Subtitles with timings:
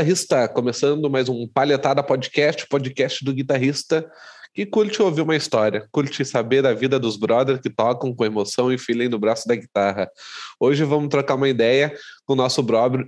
[0.00, 4.10] guitarrista, começando mais um Palhetada Podcast, podcast do guitarrista
[4.54, 8.72] que curte ouvir uma história, curte saber da vida dos brothers que tocam com emoção
[8.72, 10.10] e feeling no braço da guitarra.
[10.58, 13.06] Hoje vamos trocar uma ideia com o nosso brother,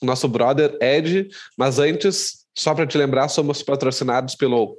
[0.00, 1.28] nosso brother Ed,
[1.58, 4.78] mas antes, só para te lembrar, somos patrocinados pelo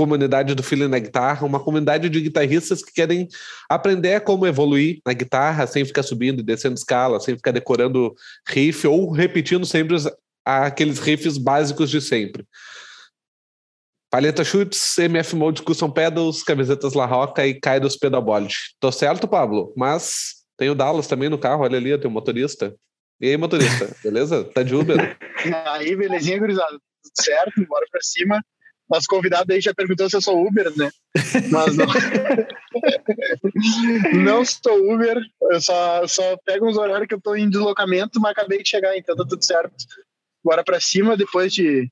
[0.00, 3.28] comunidade do Feeling na Guitarra, uma comunidade de guitarristas que querem
[3.68, 8.14] aprender como evoluir na guitarra sem ficar subindo e descendo escala, sem ficar decorando
[8.48, 9.98] riff ou repetindo sempre
[10.44, 12.44] aqueles riffs básicos de sempre.
[14.10, 18.54] Palheta Chutes, MF Mode Custom Pedals, camisetas La Roca e Kaidos Pedalboard.
[18.80, 19.72] Tô certo, Pablo?
[19.76, 22.74] Mas tem o Dallas também no carro, olha ali, tem o motorista.
[23.20, 24.44] E aí, motorista, beleza?
[24.44, 25.16] Tá de Uber?
[25.66, 26.72] aí, belezinha, gurizada.
[26.72, 28.42] Tudo certo, bora pra cima
[28.90, 30.90] nosso convidado aí já perguntou se eu sou Uber, né?
[31.50, 31.86] Mas não.
[34.24, 35.16] não sou Uber,
[35.52, 38.96] eu só, só pego uns horários que eu tô em deslocamento, mas acabei de chegar,
[38.96, 39.76] então tá tudo certo.
[40.44, 41.88] Bora para cima, depois de,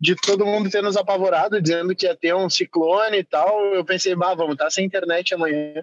[0.00, 3.84] de todo mundo ter nos apavorado, dizendo que ia ter um ciclone e tal, eu
[3.84, 5.82] pensei, bah, vamos estar tá sem internet amanhã.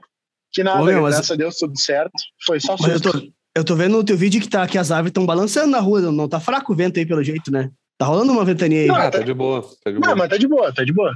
[0.52, 1.32] Que nada, Ô, meu, graças mas...
[1.32, 2.14] a Deus, tudo certo.
[2.46, 2.92] Foi só susto.
[2.92, 5.72] Eu tô, eu tô vendo no teu vídeo que, tá, que as árvores estão balançando
[5.72, 7.72] na rua, não tá fraco o vento aí pelo jeito, né?
[7.98, 8.88] Tá rolando uma ventania aí.
[8.88, 9.62] Não, ah, tá de boa.
[9.84, 10.10] Tá de boa.
[10.10, 11.16] Não, mas tá de boa, tá de boa.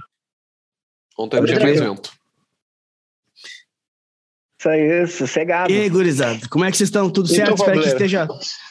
[1.18, 2.21] Ontem tinha mais vento.
[4.62, 5.74] Isso aí, sossegado.
[5.74, 7.10] E aí, gurizada, como é que vocês estão?
[7.10, 7.56] Tudo certo?
[7.56, 8.28] Espero que esteja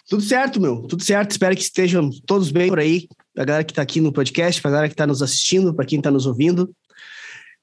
[0.09, 0.83] tudo certo, meu.
[0.83, 1.33] Tudo certo.
[1.33, 3.09] Espero que estejam todos bem por aí.
[3.37, 6.01] A galera que tá aqui no podcast, pra galera que tá nos assistindo, para quem
[6.01, 6.71] tá nos ouvindo.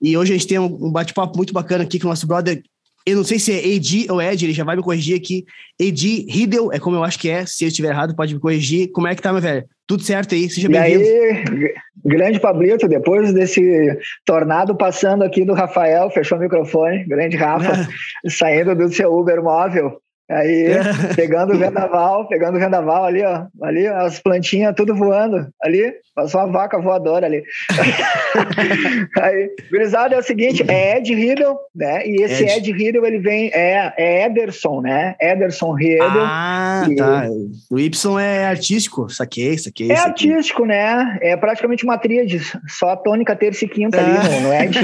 [0.01, 2.61] E hoje a gente tem um bate-papo muito bacana aqui com o nosso brother.
[3.05, 5.45] Eu não sei se é Edi ou Ed, ele já vai me corrigir aqui.
[5.79, 7.45] Edi Riddle, é como eu acho que é.
[7.45, 8.91] Se eu estiver errado, pode me corrigir.
[8.91, 9.65] Como é que tá, meu velho?
[9.87, 11.01] Tudo certo aí, seja bem-vindo.
[11.01, 17.37] E aí, grande Pablito, depois desse tornado passando aqui do Rafael, fechou o microfone, grande
[17.37, 17.87] Rafa,
[18.27, 20.65] saindo do seu Uber móvel, Aí,
[21.15, 23.45] pegando o vendaval, pegando o vendaval ali, ó.
[23.61, 25.47] Ali, as plantinhas tudo voando.
[25.61, 27.43] Ali, passou uma vaca voadora ali.
[29.21, 32.05] aí, gurizada, é o seguinte, é Ed Riddle, né?
[32.05, 35.15] E esse Ed, Ed Riddle, ele vem, é, é Ederson, né?
[35.21, 36.23] Ederson Riddle.
[36.25, 36.95] Ah, e...
[36.95, 37.27] tá.
[37.71, 39.91] O Y é artístico, saquei, saquei.
[39.91, 40.33] É saquei.
[40.33, 41.17] artístico, né?
[41.21, 44.03] É praticamente uma tríade, só tônica, terça e quinta ah.
[44.03, 44.79] ali no, no Ed.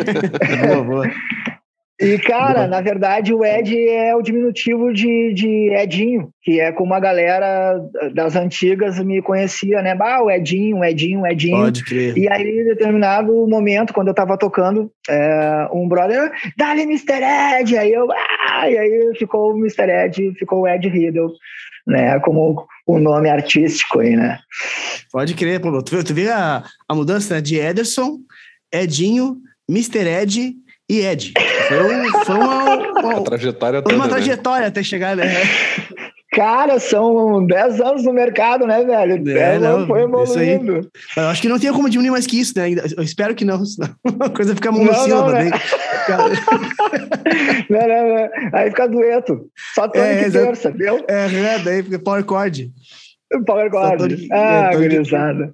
[0.67, 1.11] boa, boa.
[2.01, 6.93] E, cara, na verdade, o Ed é o diminutivo de, de Edinho, que é como
[6.93, 7.79] a galera
[8.15, 9.95] das antigas me conhecia, né?
[9.99, 11.57] Ah, o Edinho, o Edinho, o Edinho.
[11.57, 12.17] Pode crer.
[12.17, 17.21] E aí, em determinado momento, quando eu tava tocando, é, um brother, dá-lhe Mr.
[17.59, 17.77] Ed!
[17.77, 18.69] Aí eu, ah!
[18.69, 19.89] E aí ficou o Mr.
[19.89, 21.31] Ed, ficou o Ed Riddle,
[21.85, 22.19] né?
[22.21, 24.39] Como o nome artístico aí, né?
[25.11, 25.81] Pode crer, pô.
[25.83, 28.17] Tu, tu vê a, a mudança de Ederson,
[28.73, 29.37] Edinho,
[29.69, 30.07] Mr.
[30.07, 30.62] Ed
[30.99, 31.33] e Ed.
[31.67, 32.63] Foi, foi uma,
[32.99, 34.09] uma, uma trajetória foi uma né?
[34.09, 35.25] trajetória até chegar, né?
[36.33, 39.23] Cara, são 10 anos no mercado, né, velho?
[39.23, 40.89] 10 é, anos foi evoluindo.
[41.15, 42.71] Eu acho que não tem como diminuir mais que isso, né?
[42.97, 45.31] Eu espero que não, senão a coisa fica monocílaba.
[45.31, 45.51] Né?
[47.69, 48.29] não, não, não.
[48.53, 49.45] Aí fica dueto.
[49.75, 51.05] Só tônica é, e terça, viu?
[51.07, 52.71] É, é, daí fica power chord.
[53.45, 54.27] Power chord.
[54.31, 55.53] Ah, é, gurizada.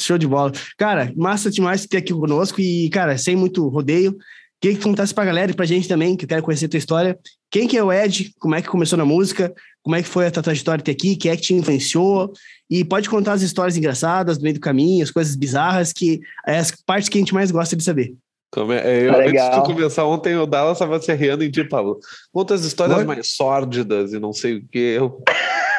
[0.00, 0.52] Show de bola.
[0.76, 4.16] Cara, massa demais ter aqui conosco e, cara, sem muito rodeio,
[4.60, 6.68] Queria que tu contasse pra galera e pra gente também, que eu quero conhecer a
[6.68, 7.18] tua história.
[7.50, 8.32] Quem que é o Ed?
[8.38, 9.52] Como é que começou na música?
[9.82, 11.16] Como é que foi a tua trajetória até aqui?
[11.16, 12.32] Quem é que te influenciou?
[12.70, 16.58] E pode contar as histórias engraçadas do meio do caminho, as coisas bizarras, que é
[16.58, 18.14] as partes que a gente mais gosta de saber.
[18.54, 21.50] Como é, é eu, ah, antes de começar ontem, o Dallas estava se rindo em
[21.50, 21.98] ti, Paulo.
[22.32, 24.78] Conta as histórias mais sórdidas e não sei o que.
[24.78, 25.20] Eu...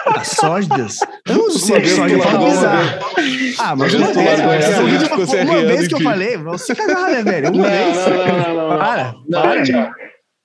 [0.07, 0.99] As sórdidas?
[1.25, 6.01] Eu não sei que sórdida é Ah, mas uma vez, uma, uma vez que eu
[6.01, 7.53] falei, você cagar, né, velho?
[7.53, 7.95] Uma não, vez.
[7.95, 8.77] Não, não, não, não.
[8.77, 9.95] Para, não, para.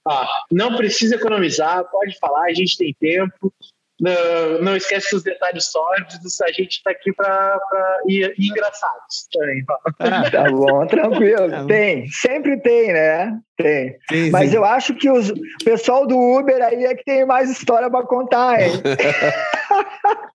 [0.09, 3.53] Ah, não precisa economizar, pode falar, a gente tem tempo.
[4.00, 7.61] Não, não esquece os detalhes sórdidos, a gente está aqui para
[8.08, 9.62] ir, ir engraçados também.
[9.99, 11.50] Ah, tá bom, tranquilo.
[11.50, 13.38] Tá tem, sempre tem, né?
[13.56, 13.97] Tem.
[14.11, 14.56] Sim, Mas sim.
[14.56, 18.06] eu acho que os, o pessoal do Uber aí é que tem mais história para
[18.06, 18.81] contar, hein?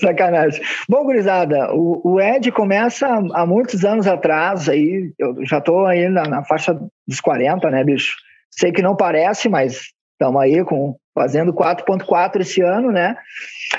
[0.00, 0.62] Sacanagem.
[0.88, 6.08] Bom, gurizada, o, o, Ed começa há muitos anos atrás, aí eu já estou aí
[6.08, 8.14] na, na, faixa dos 40, né, bicho?
[8.50, 13.16] Sei que não parece, mas estamos aí com, fazendo 4.4 esse ano, né?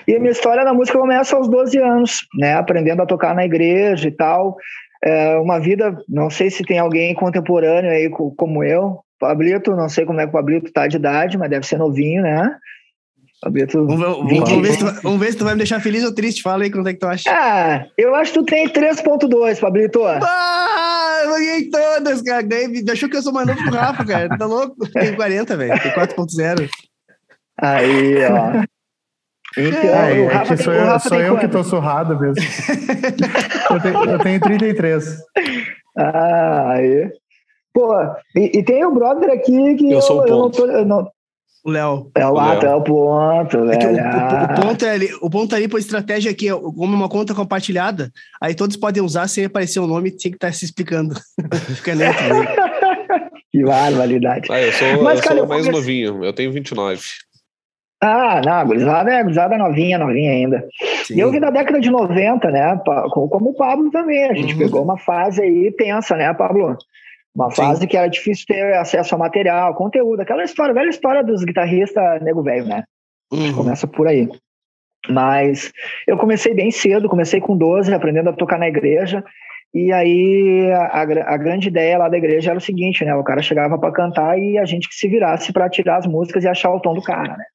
[0.07, 2.55] E a minha história na música começa aos 12 anos, né?
[2.55, 4.55] Aprendendo a tocar na igreja e tal.
[5.03, 10.05] É uma vida, não sei se tem alguém contemporâneo aí como eu, Pablito, não sei
[10.05, 12.57] como é que o Pablito tá de idade, mas deve ser novinho, né?
[13.41, 16.13] Pablito, vamos, vamos, ver se tu, vamos ver se tu vai me deixar feliz ou
[16.13, 16.41] triste.
[16.41, 17.29] Fala aí quanto é que tu acha.
[17.29, 20.01] Ah, eu acho que tu tem 3.2, Pablito.
[21.19, 22.41] Ah, eu ganhei todas, cara.
[22.41, 24.37] Ganhei, achou que eu sou mais novo que o Rafa, cara.
[24.37, 24.89] Tá louco?
[24.91, 25.81] Tem 40, velho.
[25.81, 26.69] Tem 4.0.
[27.61, 28.63] Aí, ó.
[29.57, 32.35] Então, é, é que sou eu, sou eu que tô surrado mesmo.
[33.71, 35.17] eu, tenho, eu tenho 33.
[35.97, 37.11] Ah, aí.
[37.73, 37.93] Pô,
[38.35, 40.65] e, e, tem um brother aqui que eu, eu, eu não tô.
[40.65, 41.11] Eu não...
[41.63, 42.11] O Léo.
[42.15, 42.65] É o, Léo.
[42.65, 46.49] é o ponto, é o, o, ponto é ali, o ponto ali por estratégia aqui,
[46.49, 48.09] como uma conta compartilhada,
[48.41, 51.15] aí todos podem usar sem aparecer o um nome, tem que estar tá se explicando.
[51.75, 52.47] Fica neutro aí.
[53.51, 54.47] que barbaridade.
[54.49, 55.71] Ah, eu sou, Mas, eu cara, sou mais comecei...
[55.71, 57.01] novinho, eu tenho 29.
[58.01, 60.65] Ah, não, a gurizada é gurizada novinha, novinha ainda.
[61.03, 61.15] Sim.
[61.15, 62.79] E eu vi na década de 90, né?
[63.11, 64.23] Como o Pablo também.
[64.29, 64.59] A gente uhum.
[64.59, 66.77] pegou uma fase aí tensa, né, Pablo?
[67.35, 67.87] Uma fase Sim.
[67.87, 72.41] que era difícil ter acesso a material, conteúdo, aquela história, velha história dos guitarristas nego
[72.41, 72.83] velho, né?
[73.31, 73.53] Uhum.
[73.53, 74.27] Começa por aí.
[75.07, 75.71] Mas
[76.07, 79.23] eu comecei bem cedo, comecei com 12, aprendendo a tocar na igreja.
[79.73, 83.13] E aí a, a, grande ideia lá da igreja era o seguinte, né?
[83.15, 86.43] O cara chegava para cantar e a gente que se virasse para tirar as músicas
[86.43, 87.45] e achar o tom do cara, né?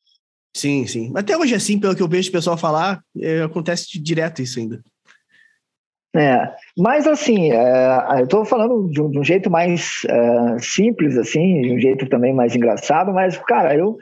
[0.57, 1.13] Sim, sim.
[1.17, 4.81] Até hoje, assim, pelo que eu vejo o pessoal falar, é, acontece direto isso ainda.
[6.17, 11.19] É, mas assim, é, eu estou falando de um, de um, jeito mais é, simples,
[11.19, 13.97] assim, de um jeito também mais engraçado, mas, cara, eu,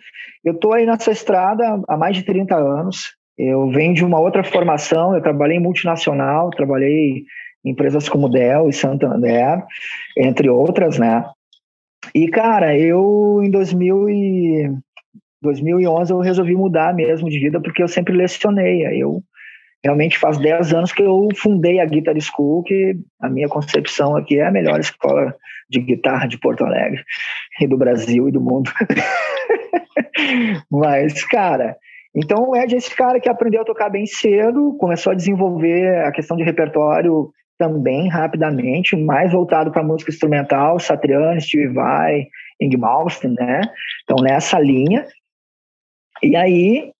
[0.44, 4.44] eu tô aí nessa estrada há mais de 30 anos, eu venho de uma outra
[4.44, 7.25] formação, eu trabalhei em multinacional, trabalhei
[7.64, 9.65] em empresas como Dell e Santander,
[10.19, 11.25] entre outras, né,
[12.15, 14.70] e, cara, eu em 2000 e,
[15.43, 18.87] 2011 eu resolvi mudar mesmo de vida porque eu sempre lecionei.
[18.87, 19.23] Aí eu
[19.84, 24.38] realmente faz 10 anos que eu fundei a Guitar School, que a minha concepção aqui
[24.38, 25.34] é a melhor escola
[25.69, 27.02] de guitarra de Porto Alegre
[27.61, 28.70] e do Brasil e do mundo.
[30.70, 31.76] Mas, cara,
[32.14, 36.05] então o Ed é esse cara que aprendeu a tocar bem cedo, começou a desenvolver
[36.05, 42.26] a questão de repertório também rapidamente, mais voltado para música instrumental, Satriani, Steve Vai,
[42.61, 43.61] Ing Malmsteen, né?
[44.02, 45.06] Então nessa linha,
[46.23, 46.93] e aí,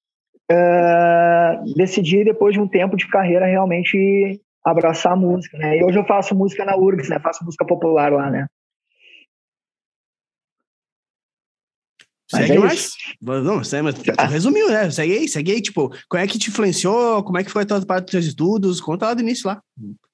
[0.51, 5.79] uh, decidi, depois de um tempo de carreira, realmente abraçar a música, né?
[5.79, 7.19] E hoje eu faço música na URGS, né?
[7.21, 8.47] Faço música popular lá, né?
[12.31, 12.93] Segue é mais.
[13.21, 14.91] Não, segue, mas tu resumiu, né?
[14.91, 15.61] Segue aí, segue aí.
[15.61, 17.23] Tipo, como é que te influenciou?
[17.23, 18.81] Como é que foi a tua parte dos teus estudos?
[18.81, 19.61] Conta lá do início lá.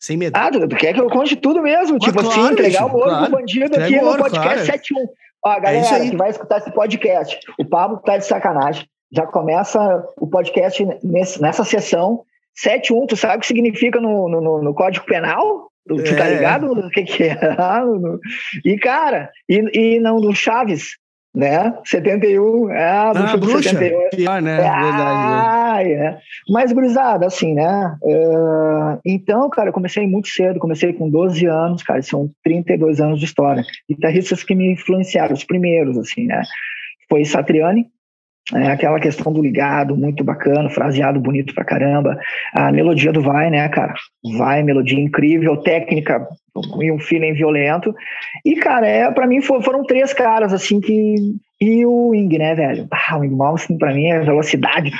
[0.01, 0.37] Sem medo.
[0.37, 1.97] Ah, tu, tu quer que eu conte tudo mesmo?
[1.97, 3.25] Ah, tipo assim, claro, assim, entregar bicho, o ouro claro.
[3.27, 4.65] do bandido aqui no podcast claro.
[4.65, 5.09] 71.
[5.45, 9.26] Ó, é galera é que vai escutar esse podcast, o Pablo tá de sacanagem já
[9.26, 12.22] começa o podcast nesse, nessa sessão.
[12.64, 15.69] 7.1, tu sabe o que significa no, no, no Código Penal?
[15.87, 16.16] Tu tá é.
[16.16, 17.38] tá ligado o que, que é?
[18.64, 20.96] e, cara, e, e não do Chaves,
[21.34, 21.72] né?
[21.84, 23.70] 71, é a bruxa, ah, do bruxa.
[23.70, 24.10] 71.
[24.10, 24.58] Pior, né?
[24.69, 26.19] Ah, é.
[26.49, 27.96] Mas, gurizada, assim, né?
[28.02, 33.19] Uh, então, cara, eu comecei muito cedo, comecei com 12 anos, cara, são 32 anos
[33.19, 33.64] de história.
[33.88, 36.43] Guitarristas que me influenciaram, os primeiros, assim, né?
[37.08, 37.87] Foi Satriani,
[38.55, 42.19] é aquela questão do ligado, muito bacana, fraseado bonito pra caramba.
[42.55, 43.93] A melodia do Vai, né, cara?
[44.39, 46.27] Vai, melodia incrível, técnica
[46.81, 47.94] e um feeling violento.
[48.44, 51.17] E, cara, é, pra mim foram três caras, assim, que.
[51.61, 52.87] E o Wing, né, velho?
[52.91, 54.93] Ah, o Wing Malmsteen pra mim é velocidade.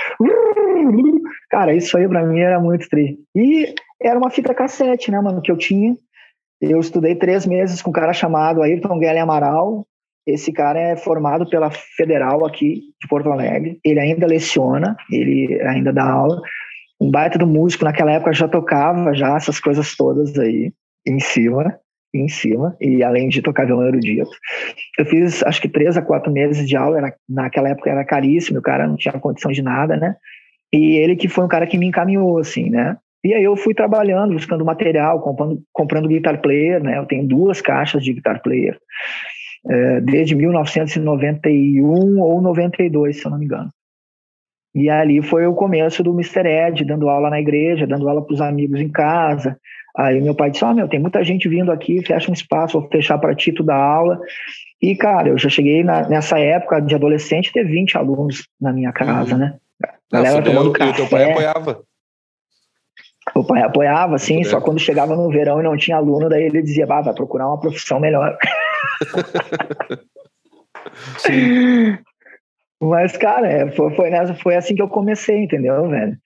[1.49, 3.16] Cara, isso aí pra mim era muito tri.
[3.34, 5.96] E era uma fita cassete, né, mano, que eu tinha.
[6.61, 9.87] Eu estudei três meses com um cara chamado Ayrton Guilherme Amaral,
[10.28, 13.80] esse cara é formado pela Federal aqui de Porto Alegre.
[13.82, 16.38] Ele ainda leciona, ele ainda dá aula.
[17.00, 20.70] Um baita do músico, naquela época já tocava já essas coisas todas aí
[21.06, 21.78] em cima,
[22.14, 24.30] em cima, e além de tocar violão erudito.
[24.99, 28.58] Eu fiz acho que três a quatro meses de aula, era, naquela época era caríssimo,
[28.58, 30.14] o cara não tinha condição de nada, né?
[30.70, 32.99] E ele que foi um cara que me encaminhou, assim, né?
[33.25, 36.99] E aí eu fui trabalhando, buscando material, comprando, comprando guitar player, né?
[36.99, 38.78] Eu tenho duas caixas de guitar player
[39.68, 43.70] é, desde 1991 ou 92, se eu não me engano.
[44.75, 46.46] E ali foi o começo do Mr.
[46.46, 49.58] Ed, dando aula na igreja, dando aula para os amigos em casa.
[49.96, 52.78] Aí meu pai disse: Ó, oh, meu, tem muita gente vindo aqui, fecha um espaço,
[52.78, 54.20] vou fechar para ti tu dar aula.
[54.80, 58.92] E, cara, eu já cheguei na, nessa época de adolescente ter 20 alunos na minha
[58.92, 59.40] casa, uhum.
[59.40, 59.56] né?
[60.12, 60.90] Galera tomando café.
[60.90, 61.82] E o teu pai apoiava?
[63.34, 66.62] O pai apoiava, sim, só quando chegava no verão e não tinha aluno, daí ele
[66.62, 68.37] dizia, bah, vai procurar uma profissão melhor.
[72.80, 76.16] Mas, cara, é, foi, foi, nessa, foi assim que eu comecei, entendeu, velho?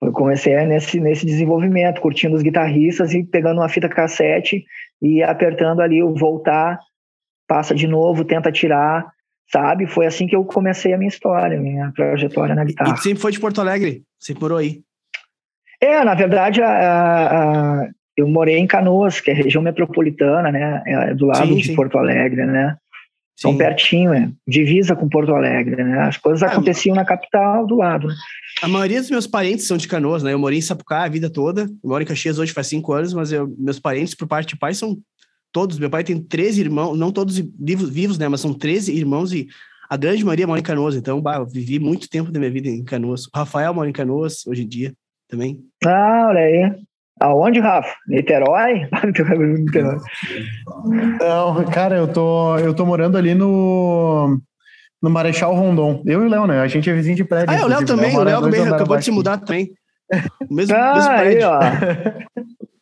[0.00, 4.64] Eu comecei nesse, nesse desenvolvimento, curtindo os guitarristas e pegando uma fita cassete
[5.02, 6.78] e apertando ali o voltar,
[7.46, 9.06] passa de novo, tenta tirar,
[9.50, 9.86] sabe?
[9.86, 12.94] Foi assim que eu comecei a minha história, minha trajetória na guitarra.
[12.94, 14.04] E sempre foi de Porto Alegre?
[14.20, 14.82] Sempre morou aí?
[15.80, 20.82] É, na verdade, a, a, eu morei em Canoas, que é região metropolitana, né?
[20.84, 21.74] É do lado sim, de sim.
[21.74, 22.76] Porto Alegre, né?
[23.36, 24.28] São pertinho, é.
[24.46, 26.00] Divisa com Porto Alegre, né?
[26.00, 28.14] As coisas ah, aconteciam na capital do lado, né?
[28.60, 30.32] A maioria dos meus parentes são de Canoas, né?
[30.32, 31.62] Eu morei em Sapucá a vida toda.
[31.62, 34.58] Eu moro em Caxias hoje faz cinco anos, mas eu, meus parentes, por parte de
[34.58, 34.98] pai, são
[35.52, 35.78] todos.
[35.78, 38.26] Meu pai tem 13 irmãos, não todos vivos, vivos, né?
[38.26, 39.46] Mas são 13 irmãos e
[39.88, 40.96] a grande maioria mora em Canoas.
[40.96, 43.26] Então, bah, eu vivi muito tempo da minha vida em Canoas.
[43.26, 44.92] O Rafael mora em Canoas hoje em dia
[45.28, 45.60] também.
[45.86, 46.87] Ah, olha aí.
[47.20, 47.94] Aonde, Rafa?
[48.06, 48.88] Niterói?
[51.20, 54.40] Não, cara, eu tô, eu tô morando ali no,
[55.02, 56.02] no Marechal Rondon.
[56.06, 56.60] Eu e o Léo, né?
[56.60, 57.50] A gente é vizinho de prédio.
[57.50, 58.16] Ah, é, o Léo também.
[58.16, 59.70] O Léo também acabou de se mudar também.
[60.50, 61.50] O mesmo, ah, mesmo prédio.
[61.50, 61.60] Aí, ó.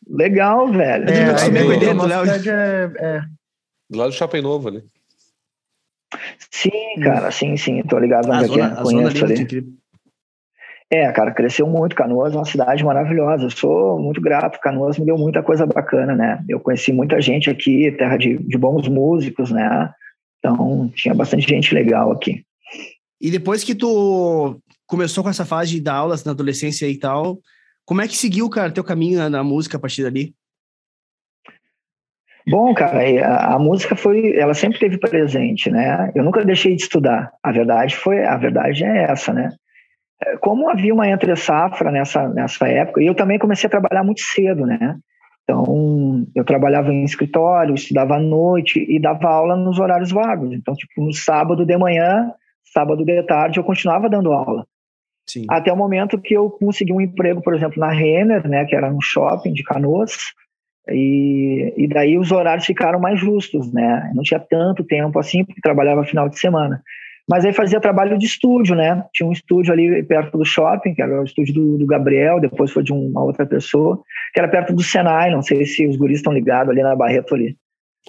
[0.09, 1.09] Legal, velho.
[1.09, 2.25] É, é, é, do Léo.
[2.25, 3.21] É, é.
[3.89, 4.81] Do lado do Shopping Novo ali.
[6.49, 7.83] Sim, cara, sim, sim.
[7.83, 8.69] Tô ligado onde é é.
[8.81, 9.33] Conheço ali.
[9.33, 9.77] ali.
[10.89, 11.95] É, cara, cresceu muito.
[11.95, 13.45] Canoas é uma cidade maravilhosa.
[13.45, 14.59] Eu sou muito grato.
[14.59, 16.43] Canoas me deu muita coisa bacana, né?
[16.47, 19.91] Eu conheci muita gente aqui, terra de, de bons músicos, né?
[20.39, 22.43] Então, tinha bastante gente legal aqui.
[23.19, 27.39] E depois que tu começou com essa fase de dar aulas na adolescência e tal,
[27.85, 30.33] como é que seguiu, cara, teu caminho na, na música a partir dali?
[32.47, 36.11] Bom, cara, a, a, música foi, ela sempre teve presente, né?
[36.15, 37.29] Eu nunca deixei de estudar.
[37.43, 39.49] A verdade foi, a verdade é essa, né?
[40.23, 44.03] É, como havia uma entre safra nessa nessa época, e eu também comecei a trabalhar
[44.03, 44.97] muito cedo, né?
[45.43, 50.51] Então, eu trabalhava em escritório, estudava à noite e dava aula nos horários vagos.
[50.51, 52.33] Então, tipo, no sábado de manhã,
[52.73, 54.65] sábado de tarde, eu continuava dando aula.
[55.25, 55.45] Sim.
[55.49, 58.91] Até o momento que eu consegui um emprego, por exemplo, na Renner, né, que era
[58.91, 60.17] no shopping de Canoas,
[60.89, 64.11] e, e daí os horários ficaram mais justos, né?
[64.15, 66.81] Não tinha tanto tempo assim, porque trabalhava final de semana.
[67.29, 69.03] Mas aí fazia trabalho de estúdio, né?
[69.13, 72.71] Tinha um estúdio ali perto do shopping, que era o estúdio do, do Gabriel, depois
[72.71, 74.01] foi de uma outra pessoa,
[74.33, 77.35] que era perto do Senai, não sei se os guris estão ligados ali na Barreto
[77.35, 77.57] ali.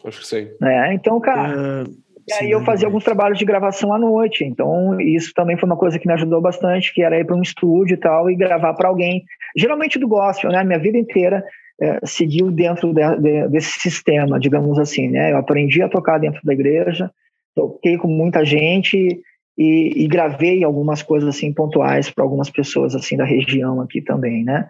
[0.05, 0.53] Acho que sei.
[0.63, 1.91] É, então, cara, uh,
[2.29, 5.67] e aí sim, eu fazia alguns trabalhos de gravação à noite, então isso também foi
[5.67, 8.37] uma coisa que me ajudou bastante, que era ir para um estúdio e tal, e
[8.37, 9.25] gravar para alguém,
[9.57, 10.63] geralmente do gospel, né?
[10.63, 11.43] Minha vida inteira
[11.81, 15.33] é, seguiu dentro de, de, desse sistema, digamos assim, né?
[15.33, 17.11] Eu aprendi a tocar dentro da igreja,
[17.59, 19.21] toquei com muita gente
[19.57, 24.45] e, e gravei algumas coisas assim pontuais para algumas pessoas assim da região aqui também,
[24.45, 24.69] né?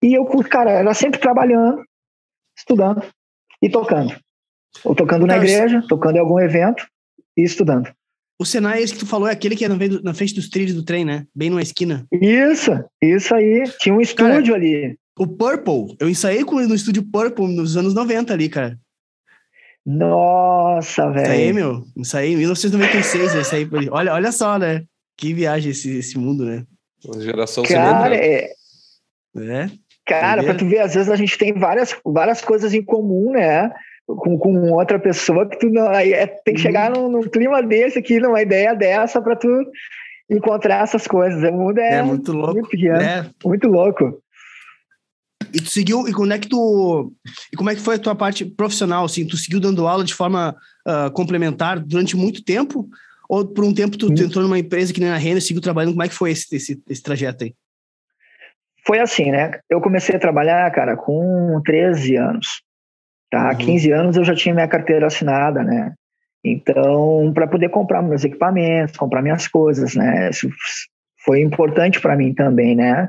[0.00, 1.82] E eu, cara, era sempre trabalhando,
[2.56, 3.02] estudando
[3.60, 4.14] e tocando.
[4.84, 6.86] Ou tocando na igreja, tocando em algum evento
[7.36, 7.92] e estudando.
[8.40, 10.84] O Senai, esse que tu falou, é aquele que é na frente dos trilhos do
[10.84, 11.26] trem, né?
[11.34, 12.06] Bem numa esquina.
[12.10, 13.64] Isso, isso aí.
[13.78, 14.96] Tinha um estúdio cara, ali.
[15.18, 18.78] O Purple, eu ensaiei com ele no estúdio Purple nos anos 90 ali, cara.
[19.84, 21.22] Nossa, velho.
[21.24, 21.84] Isso aí, meu.
[21.96, 23.68] Isso aí, em 1996, isso aí.
[23.90, 24.84] Olha, olha só, né?
[25.16, 26.64] Que viagem esse, esse mundo, né?
[27.04, 28.52] Uma geração Cara, é...
[29.36, 29.70] é.
[30.06, 33.70] Cara, pra tu ver, às vezes a gente tem várias, várias coisas em comum, né?
[34.06, 35.88] Com, com outra pessoa que tu não.
[35.88, 36.66] Aí é, tem que uhum.
[36.66, 39.48] chegar num, num, clima desse aqui, numa ideia dessa, pra tu
[40.30, 41.42] encontrar essas coisas.
[41.42, 42.54] O mundo é, é muito louco.
[42.54, 43.26] Muito, pequeno, é.
[43.44, 44.21] muito louco.
[45.54, 47.12] E tu seguiu, e como é que tu.
[47.52, 49.04] E como é que foi a tua parte profissional?
[49.04, 50.56] Assim, tu seguiu dando aula de forma
[50.86, 52.88] uh, complementar durante muito tempo?
[53.28, 55.62] Ou por um tempo tu, tu entrou numa empresa que nem a Renner e seguiu
[55.62, 55.92] trabalhando?
[55.92, 57.54] Como é que foi esse, esse, esse trajeto aí?
[58.86, 59.60] Foi assim, né?
[59.70, 62.62] Eu comecei a trabalhar, cara, com 13 anos.
[63.30, 63.50] Tá?
[63.50, 63.56] Uhum.
[63.56, 65.94] 15 anos eu já tinha minha carteira assinada, né?
[66.44, 70.28] Então, para poder comprar meus equipamentos, comprar minhas coisas, né?
[70.30, 70.50] Isso
[71.24, 73.08] foi importante para mim também, né?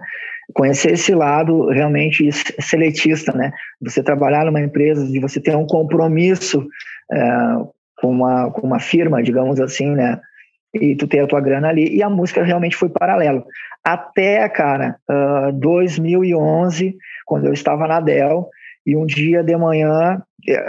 [0.54, 3.52] Conhecer esse lado realmente seletista, né?
[3.82, 6.68] Você trabalhar numa empresa, de você ter um compromisso
[7.12, 7.56] é,
[8.00, 10.20] com, uma, com uma firma, digamos assim, né?
[10.74, 11.96] E tu ter a tua grana ali.
[11.96, 13.46] E a música realmente foi paralelo.
[13.84, 16.96] Até, cara, uh, 2011,
[17.26, 18.50] quando eu estava na Dell,
[18.86, 20.22] e um dia de manhã,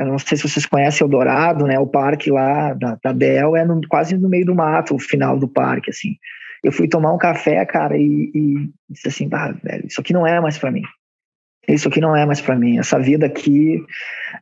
[0.07, 1.79] não sei se vocês conhecem Eldorado, né?
[1.79, 5.39] O parque lá da, da Dell é no, quase no meio do mato, o final
[5.39, 6.17] do parque, assim
[6.65, 10.27] eu fui tomar um café, cara, e, e disse assim, ah, velho, isso aqui não
[10.27, 10.83] é mais para mim.
[11.69, 12.79] Isso aqui não é mais para mim.
[12.79, 13.83] Essa vida aqui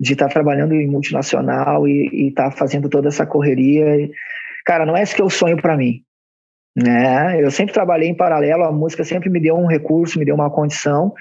[0.00, 4.08] de estar tá trabalhando em multinacional e estar tá fazendo toda essa correria,
[4.64, 6.02] cara, não é isso que eu sonho para mim.
[6.74, 7.42] Né?
[7.42, 10.50] Eu sempre trabalhei em paralelo, a música sempre me deu um recurso, me deu uma
[10.50, 11.12] condição,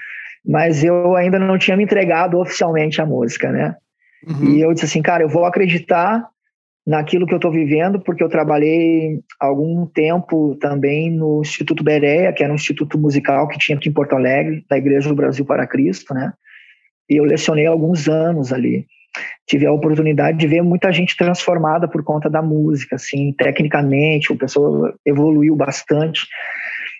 [0.44, 3.76] mas eu ainda não tinha me entregado oficialmente à música, né?
[4.26, 4.44] Uhum.
[4.44, 6.26] E eu disse assim, cara, eu vou acreditar
[6.86, 12.42] naquilo que eu estou vivendo, porque eu trabalhei algum tempo também no Instituto Bereia, que
[12.42, 15.66] era um instituto musical que tinha aqui em Porto Alegre, da Igreja do Brasil para
[15.66, 16.32] Cristo, né?
[17.08, 18.86] E eu lecionei alguns anos ali.
[19.46, 24.36] Tive a oportunidade de ver muita gente transformada por conta da música, assim, tecnicamente, o
[24.36, 26.26] pessoal evoluiu bastante.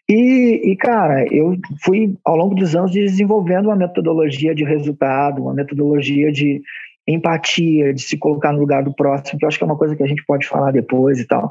[0.09, 5.55] E, e, cara, eu fui ao longo dos anos desenvolvendo uma metodologia de resultado, uma
[5.55, 6.61] metodologia de,
[7.07, 9.97] empatia, de se colocar no lugar do próximo, que eu acho que é uma coisa
[9.97, 11.51] que a gente pode falar depois e tal,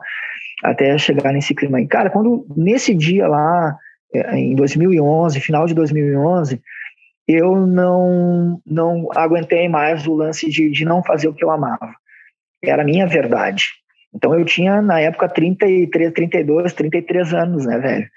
[0.64, 1.88] até chegar nesse clima aí.
[1.88, 3.78] Cara, quando nesse dia lá,
[4.14, 6.62] é, em 2011, final de 2011,
[7.28, 11.94] eu não, não aguentei mais o lance de, de não fazer o que eu amava.
[12.64, 13.66] Era a minha verdade.
[14.14, 18.08] Então eu tinha, na época, 33, 32, 33 anos, né, velho?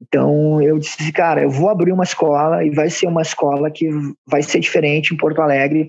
[0.00, 3.88] Então eu disse, cara, eu vou abrir uma escola e vai ser uma escola que
[4.26, 5.88] vai ser diferente em Porto Alegre.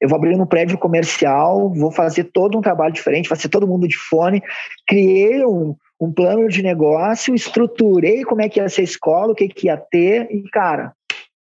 [0.00, 3.66] Eu vou abrir um prédio comercial, vou fazer todo um trabalho diferente, vai ser todo
[3.66, 4.42] mundo de fone.
[4.86, 9.34] Criei um, um plano de negócio, estruturei como é que ia ser a escola, o
[9.34, 10.92] que, que ia ter, e, cara,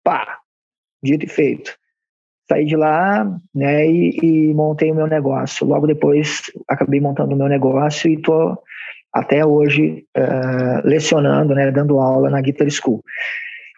[0.02, 0.38] pá,
[1.02, 1.78] dito e feito.
[2.48, 5.64] Saí de lá né, e, e montei o meu negócio.
[5.64, 8.58] Logo depois, acabei montando o meu negócio e estou
[9.12, 13.02] até hoje uh, lecionando, né, dando aula na Guitar School.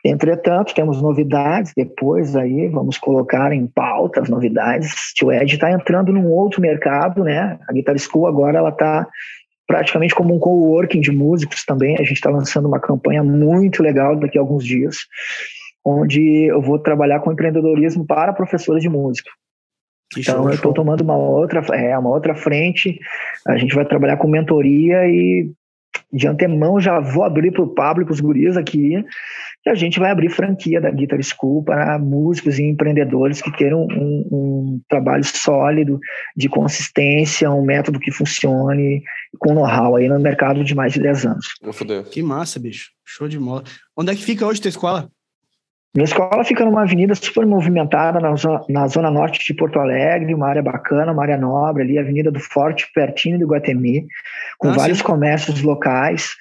[0.05, 5.13] Entretanto, temos novidades depois aí, vamos colocar em pauta as novidades.
[5.23, 7.59] O Ed está entrando num outro mercado, né?
[7.69, 9.07] A Guitar School agora ela está
[9.67, 11.95] praticamente como um coworking de músicos também.
[11.95, 14.97] A gente está lançando uma campanha muito legal daqui a alguns dias,
[15.85, 19.31] onde eu vou trabalhar com empreendedorismo para professores de música.
[20.19, 22.99] Então, eu estou tomando uma outra, é, uma outra frente.
[23.47, 25.51] A gente vai trabalhar com mentoria e,
[26.13, 29.03] de antemão, já vou abrir para o Pablo e para os guris aqui,
[29.63, 33.87] que a gente vai abrir franquia da Guitar School para músicos e empreendedores que queiram
[33.87, 36.01] um, um trabalho sólido,
[36.37, 39.03] de consistência, um método que funcione,
[39.39, 41.47] com know-how aí no mercado de mais de 10 anos.
[42.03, 42.91] Que massa, bicho.
[43.05, 43.63] Show de bola.
[43.97, 45.11] Onde é que fica hoje a tua escola?
[45.95, 50.33] Minha escola fica numa avenida super movimentada na zona, na zona, norte de Porto Alegre,
[50.33, 54.07] uma área bacana, uma área nobre ali, Avenida do Forte, pertinho do Guatemi,
[54.59, 55.05] com ah, vários sim.
[55.05, 56.35] comércios locais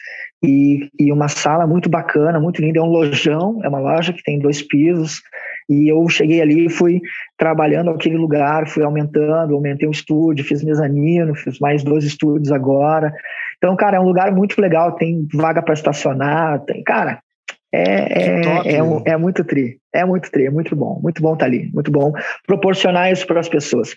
[0.43, 2.79] e, e, uma sala muito bacana, muito linda.
[2.79, 5.21] É um lojão, é uma loja que tem dois pisos.
[5.69, 6.99] E eu cheguei ali e fui
[7.37, 13.13] trabalhando aquele lugar, fui aumentando, aumentei o estúdio, fiz mezanino, fiz mais dois estúdios agora.
[13.57, 17.19] Então, cara, é um lugar muito legal, tem vaga para estacionar, tem, cara,
[17.71, 21.21] é, é, top, é, um, é, muito tri, é muito tri, é muito bom, muito
[21.21, 22.11] bom estar tá ali, muito bom
[22.45, 23.95] proporcionar isso para as pessoas.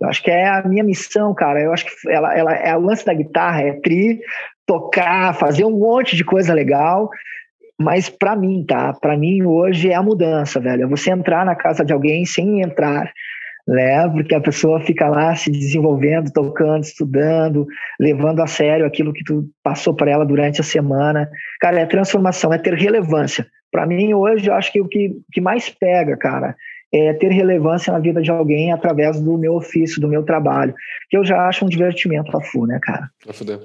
[0.00, 1.60] Eu acho que é a minha missão, cara.
[1.62, 4.20] Eu acho que ela, ela é o lance da guitarra, é tri,
[4.66, 7.10] tocar, fazer um monte de coisa legal.
[7.78, 8.92] Mas para mim, tá?
[8.92, 10.84] Para mim hoje é a mudança, velho.
[10.84, 13.12] É você entrar na casa de alguém sem entrar
[13.66, 14.08] né?
[14.10, 17.66] Porque a pessoa fica lá se desenvolvendo, tocando, estudando,
[17.98, 21.28] levando a sério aquilo que tu passou para ela durante a semana.
[21.60, 23.46] Cara, é transformação, é ter relevância.
[23.70, 26.54] Para mim, hoje, eu acho que o que, que mais pega, cara,
[26.92, 30.74] é ter relevância na vida de alguém através do meu ofício, do meu trabalho,
[31.08, 33.08] que eu já acho um divertimento a full, né, cara?
[33.24, 33.58] Vai foder.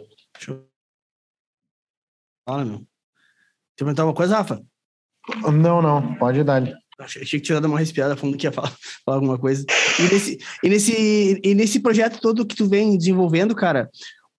[2.50, 2.78] Fala, meu.
[2.78, 4.60] Você perguntar uma coisa, Rafa?
[5.54, 6.64] Não, não, pode dar.
[7.00, 8.74] Achei que tinha dado uma respirada falando que ia falar,
[9.06, 9.64] falar alguma coisa.
[10.00, 13.88] E nesse, e, nesse, e nesse projeto todo que tu vem desenvolvendo, cara,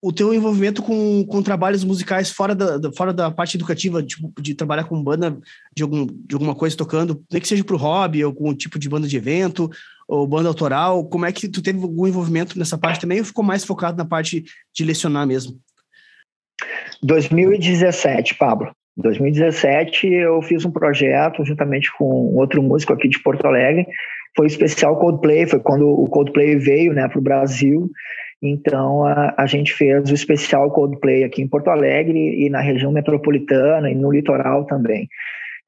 [0.03, 4.55] o teu envolvimento com, com trabalhos musicais fora da, fora da parte educativa, tipo, de
[4.57, 5.39] trabalhar com banda
[5.73, 8.89] de, algum, de alguma coisa tocando, nem que seja para o hobby, algum tipo de
[8.89, 9.71] banda de evento,
[10.09, 13.45] ou banda autoral, como é que tu teve algum envolvimento nessa parte também ou ficou
[13.45, 14.45] mais focado na parte
[14.75, 15.61] de lecionar mesmo?
[17.03, 18.71] 2017, Pablo.
[18.97, 23.87] 2017 eu fiz um projeto juntamente com outro músico aqui de Porto Alegre,
[24.37, 27.89] foi especial Coldplay, foi quando o Coldplay veio né, para o Brasil,
[28.43, 32.93] então a, a gente fez o especial Coldplay aqui em Porto Alegre e na região
[32.93, 35.09] metropolitana e no litoral também.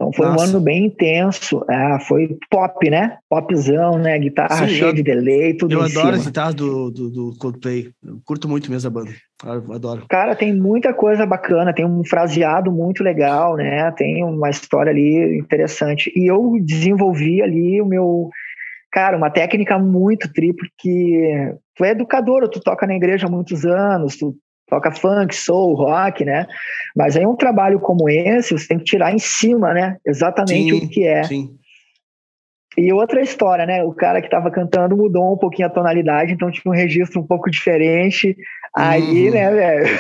[0.03, 0.47] Então foi Nossa.
[0.47, 1.65] um ano bem intenso.
[1.71, 3.19] É, foi pop, né?
[3.29, 4.19] Popzão, né?
[4.19, 6.11] Guitarra Sim, cheia eu, de delay, tudo Eu adoro cima.
[6.11, 7.91] as guitarras do, do, do, Coldplay.
[8.05, 9.11] Eu curto muito mesmo a banda.
[9.45, 10.05] Eu adoro.
[10.09, 11.73] Cara, tem muita coisa bacana.
[11.73, 13.93] Tem um fraseado muito legal, né?
[13.93, 16.13] Tem uma história ali interessante.
[16.17, 18.29] E eu desenvolvi ali o meu...
[18.91, 23.65] Cara, uma técnica muito tri, porque tu é educador, tu toca na igreja há muitos
[23.65, 24.37] anos, tu
[24.73, 26.47] toca funk, soul, rock, né?
[26.97, 29.99] Mas aí um trabalho como esse, você tem que tirar em cima, né?
[30.07, 31.23] Exatamente sim, o que é.
[31.25, 31.51] Sim.
[32.79, 33.85] E outra história, né?
[33.85, 37.27] O cara que estava cantando mudou um pouquinho a tonalidade, então tinha um registro um
[37.27, 38.35] pouco diferente.
[38.75, 39.35] Aí, uhum.
[39.35, 39.99] né, velho?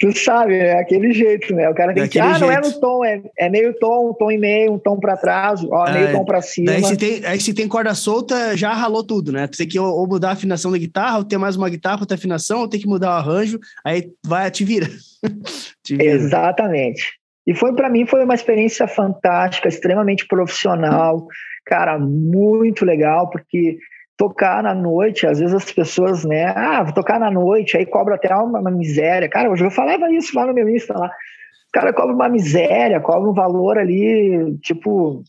[0.00, 1.68] Tu sabe, é aquele jeito, né?
[1.68, 2.40] O cara tem que, ah, jeito.
[2.40, 5.16] não é no tom, é, é meio tom, um tom e meio, um tom para
[5.16, 6.72] trás, ó, é, meio tom para cima.
[6.72, 9.46] Aí se, tem, aí se tem corda solta, já ralou tudo, né?
[9.46, 12.16] Tu tem que ou, mudar a afinação da guitarra, ou ter mais uma guitarra, outra
[12.16, 14.88] afinação, ou tem que mudar o arranjo, aí vai, te vira.
[15.84, 16.10] te vira.
[16.10, 17.12] Exatamente.
[17.46, 21.26] E foi para mim foi uma experiência fantástica, extremamente profissional,
[21.64, 23.78] cara, muito legal, porque
[24.22, 28.14] tocar na noite, às vezes as pessoas, né, ah, vou tocar na noite, aí cobra
[28.14, 29.28] até uma, uma miséria.
[29.28, 31.08] Cara, hoje eu falava isso lá no meu Insta lá.
[31.08, 35.24] O cara cobra uma miséria, cobra um valor ali, tipo,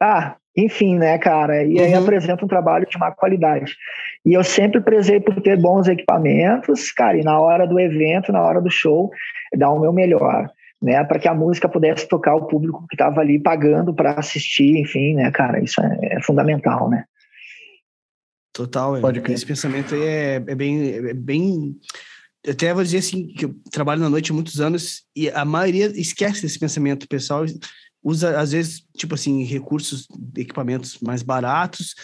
[0.00, 1.62] ah, enfim, né, cara?
[1.64, 2.02] E aí uhum.
[2.02, 3.76] apresenta um trabalho de má qualidade.
[4.24, 8.40] E eu sempre prezei por ter bons equipamentos, cara, e na hora do evento, na
[8.40, 9.10] hora do show,
[9.54, 10.48] dar o meu melhor,
[10.80, 14.78] né, para que a música pudesse tocar o público que estava ali pagando para assistir,
[14.78, 15.62] enfim, né, cara?
[15.62, 17.04] Isso é, é fundamental, né?
[18.58, 19.00] Total, é.
[19.00, 21.78] Pode esse pensamento aí é, é bem, é bem
[22.44, 25.86] até vou dizer assim, que eu trabalho na noite há muitos anos e a maioria
[25.94, 27.04] esquece desse pensamento.
[27.04, 27.44] O pessoal
[28.02, 31.94] usa, às vezes, tipo assim, recursos, equipamentos mais baratos,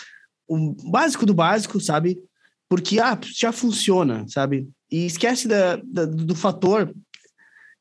[0.47, 2.21] o básico do básico, sabe?
[2.69, 4.69] Porque, ah, já funciona, sabe?
[4.89, 6.95] E esquece da, da, do fator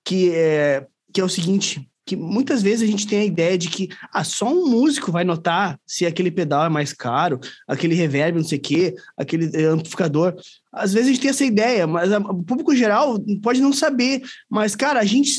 [0.03, 3.70] que é, que é o seguinte, que muitas vezes a gente tem a ideia de
[3.70, 8.38] que ah, só um músico vai notar se aquele pedal é mais caro, aquele reverb,
[8.38, 10.36] não sei o quê, aquele eh, amplificador.
[10.72, 14.22] Às vezes a gente tem essa ideia, mas o público geral pode não saber.
[14.50, 15.32] Mas, cara, a gente,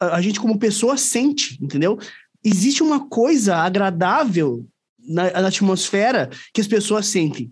[0.00, 1.98] a gente como pessoa sente, entendeu?
[2.44, 4.66] Existe uma coisa agradável
[4.98, 7.50] na, na atmosfera que as pessoas sentem.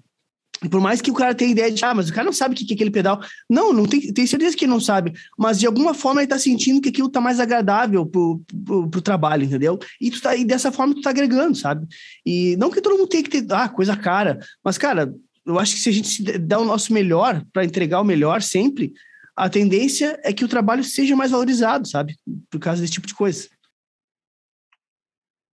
[0.68, 2.59] Por mais que o cara tenha ideia de, ah, mas o cara não sabe o
[2.59, 3.20] que é aquele pedal.
[3.49, 5.12] Não, não tem, tem certeza que ele não sabe.
[5.38, 9.01] Mas de alguma forma ele tá sentindo que aquilo tá mais agradável pro, pro, pro
[9.01, 9.79] trabalho, entendeu?
[10.01, 11.87] E, tu tá, e dessa forma tu tá agregando, sabe?
[12.27, 14.38] E não que todo mundo tenha que ter, ah, coisa cara.
[14.62, 15.14] Mas, cara,
[15.46, 18.42] eu acho que se a gente se dá o nosso melhor para entregar o melhor
[18.42, 18.92] sempre,
[19.35, 22.16] a tendência é que o trabalho seja mais valorizado, sabe?
[22.51, 23.49] Por causa desse tipo de coisa.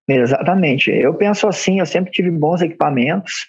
[0.09, 0.89] Exatamente.
[0.89, 3.45] Eu penso assim, eu sempre tive bons equipamentos,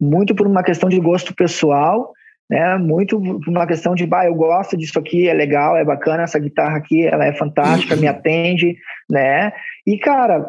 [0.00, 2.12] muito por uma questão de gosto pessoal,
[2.48, 2.76] né?
[2.76, 6.38] Muito por uma questão de, bah, eu gosto disso aqui, é legal, é bacana, essa
[6.38, 8.76] guitarra aqui, ela é fantástica, me atende,
[9.08, 9.52] né?
[9.86, 10.46] E, cara,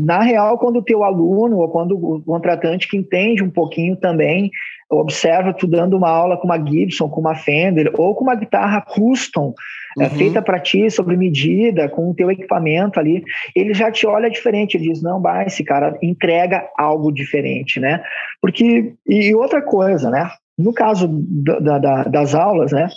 [0.00, 4.50] na real, quando o teu aluno ou quando o contratante que entende um pouquinho também,
[4.90, 8.80] observa tu dando uma aula com uma Gibson, com uma Fender ou com uma guitarra
[8.80, 9.54] custom,
[9.98, 10.06] é, uhum.
[10.06, 13.22] é, feita para ti, sob medida, com o teu equipamento ali,
[13.54, 18.02] ele já te olha diferente, ele diz, não, vai, esse cara entrega algo diferente, né?
[18.40, 20.30] Porque, e outra coisa, né?
[20.56, 22.88] No caso da, da, das aulas, né?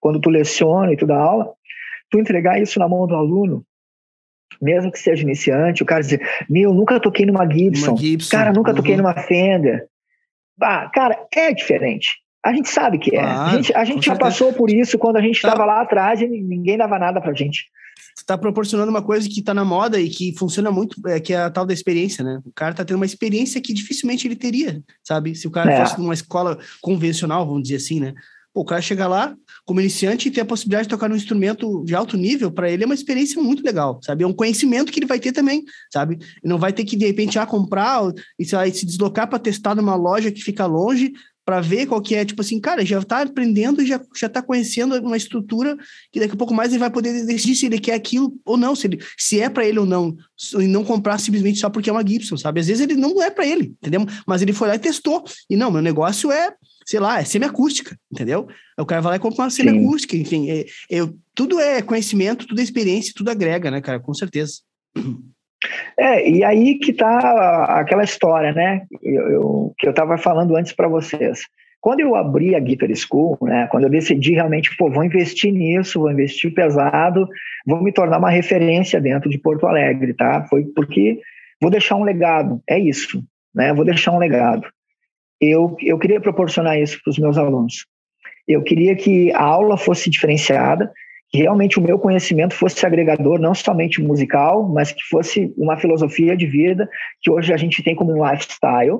[0.00, 1.52] Quando tu leciona e tu dá aula,
[2.10, 3.64] tu entregar isso na mão do aluno,
[4.60, 8.36] mesmo que seja iniciante, o cara dizer, meu, nunca toquei numa Gibson, uma Gibson.
[8.36, 8.76] cara, nunca uhum.
[8.76, 9.86] toquei numa Fender.
[10.60, 12.16] Ah, cara, é diferente.
[12.44, 13.20] A gente sabe que é.
[13.20, 15.64] Claro, a gente, a gente já passou por isso quando a gente estava tá.
[15.64, 17.66] lá atrás e ninguém dava nada pra gente.
[18.16, 21.38] Está proporcionando uma coisa que está na moda e que funciona muito, é, que é
[21.38, 22.40] a tal da experiência, né?
[22.44, 25.34] O cara está tendo uma experiência que dificilmente ele teria, sabe?
[25.34, 25.80] Se o cara é.
[25.80, 28.14] fosse numa escola convencional, vamos dizer assim, né?
[28.56, 31.84] Pô, o cara chega lá como iniciante e ter a possibilidade de tocar num instrumento
[31.84, 34.24] de alto nível, para ele é uma experiência muito legal, sabe?
[34.24, 36.18] É um conhecimento que ele vai ter também, sabe?
[36.42, 38.00] Não vai ter que, de repente, ah, comprar
[38.38, 41.12] e se deslocar para testar numa loja que fica longe
[41.44, 44.40] para ver qual que é, tipo assim, cara, já está aprendendo e já, já tá
[44.40, 45.76] conhecendo uma estrutura
[46.10, 48.74] que daqui a pouco mais ele vai poder decidir se ele quer aquilo ou não,
[48.74, 50.16] se, ele, se é para ele ou não,
[50.58, 52.60] e não comprar simplesmente só porque é uma Gibson, sabe?
[52.60, 54.06] Às vezes ele não é para ele, entendeu?
[54.26, 55.24] Mas ele foi lá e testou.
[55.48, 56.54] E não, meu negócio é
[56.86, 58.46] sei lá, é semiacústica, entendeu?
[58.78, 62.60] O cara vai lá e compra uma semiacústica, enfim, é, é, tudo é conhecimento, tudo
[62.60, 64.52] é experiência, tudo agrega, né, cara, com certeza.
[65.98, 70.72] É, e aí que tá aquela história, né, eu, eu que eu tava falando antes
[70.72, 71.40] para vocês.
[71.80, 76.00] Quando eu abri a Guitar School, né, quando eu decidi realmente, pô, vou investir nisso,
[76.00, 77.28] vou investir pesado,
[77.66, 80.46] vou me tornar uma referência dentro de Porto Alegre, tá?
[80.48, 81.20] Foi porque
[81.60, 83.22] vou deixar um legado, é isso,
[83.54, 83.72] né?
[83.72, 84.66] Vou deixar um legado
[85.40, 87.86] eu, eu queria proporcionar isso para os meus alunos.
[88.46, 90.92] Eu queria que a aula fosse diferenciada,
[91.36, 96.46] realmente o meu conhecimento fosse agregador, não somente musical, mas que fosse uma filosofia de
[96.46, 96.88] vida
[97.20, 98.98] que hoje a gente tem como um lifestyle,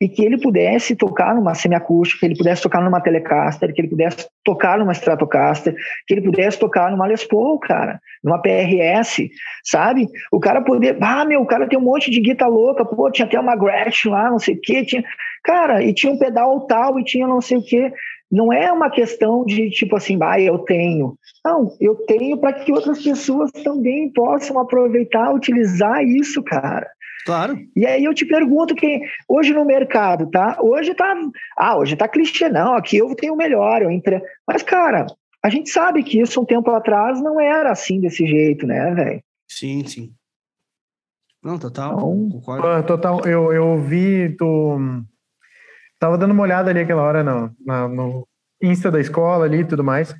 [0.00, 3.88] e que ele pudesse tocar numa semiacústica, que ele pudesse tocar numa Telecaster, que ele
[3.88, 5.74] pudesse tocar numa Stratocaster,
[6.06, 9.28] que ele pudesse tocar numa Les Paul, cara, numa PRS,
[9.64, 10.08] sabe?
[10.32, 13.26] O cara poder, ah, meu, o cara tem um monte de guitarra louca, pô, tinha
[13.26, 15.04] até uma Gretsch lá, não sei o quê, tinha,
[15.44, 17.92] cara, e tinha um pedal tal, e tinha não sei o quê.
[18.30, 21.16] Não é uma questão de tipo assim, ah, eu tenho.
[21.44, 26.86] Não, eu tenho para que outras pessoas também possam aproveitar, utilizar isso, cara.
[27.24, 27.58] Claro.
[27.74, 30.58] E aí eu te pergunto que hoje no mercado, tá?
[30.60, 31.14] Hoje tá,
[31.58, 34.22] ah, hoje tá clichê não, aqui eu tenho o melhor, eu entre...
[34.46, 35.06] Mas cara,
[35.42, 39.22] a gente sabe que isso um tempo atrás não era assim desse jeito, né, velho?
[39.48, 40.12] Sim, sim.
[41.42, 41.94] Não, total.
[41.94, 42.86] Então, concordo.
[42.86, 44.78] Total, eu, eu vi tu
[45.98, 48.28] Tava dando uma olhada ali aquela hora no, no, no
[48.62, 50.12] Insta da escola ali e tudo mais.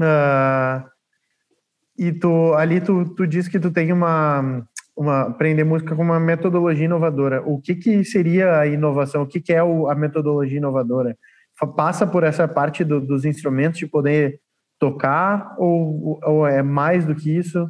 [0.00, 0.82] Uh,
[1.98, 4.64] e tu, ali tu, tu diz que tu tem uma,
[4.96, 7.42] uma aprender música com uma metodologia inovadora.
[7.44, 9.22] O que que seria a inovação?
[9.22, 11.16] O que que é o, a metodologia inovadora?
[11.76, 14.40] Passa por essa parte do, dos instrumentos de poder
[14.78, 17.68] tocar ou, ou é mais do que isso?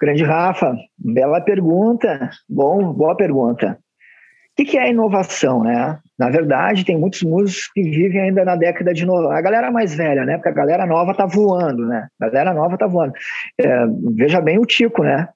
[0.00, 2.30] Grande Rafa, bela pergunta.
[2.48, 3.78] Bom, boa pergunta.
[4.60, 5.98] O que, é inovação, né?
[6.18, 9.34] Na verdade, tem muitos músicos que vivem ainda na década de 90.
[9.34, 10.36] A galera mais velha, né?
[10.36, 12.08] Porque a galera nova tá voando, né?
[12.20, 13.14] A galera nova tá voando.
[13.58, 15.28] É, veja bem o Tico, né?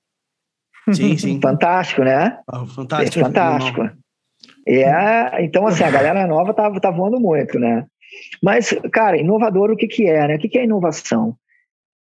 [0.93, 1.41] Sim, sim.
[1.41, 2.39] Fantástico, né?
[2.47, 3.19] Ah, fantástico.
[3.19, 3.91] É fantástico.
[4.69, 7.87] É, então, assim, a galera nova tá, tá voando muito, né?
[8.43, 10.37] Mas, cara, inovador o que, que é, né?
[10.37, 11.35] O que, que é inovação?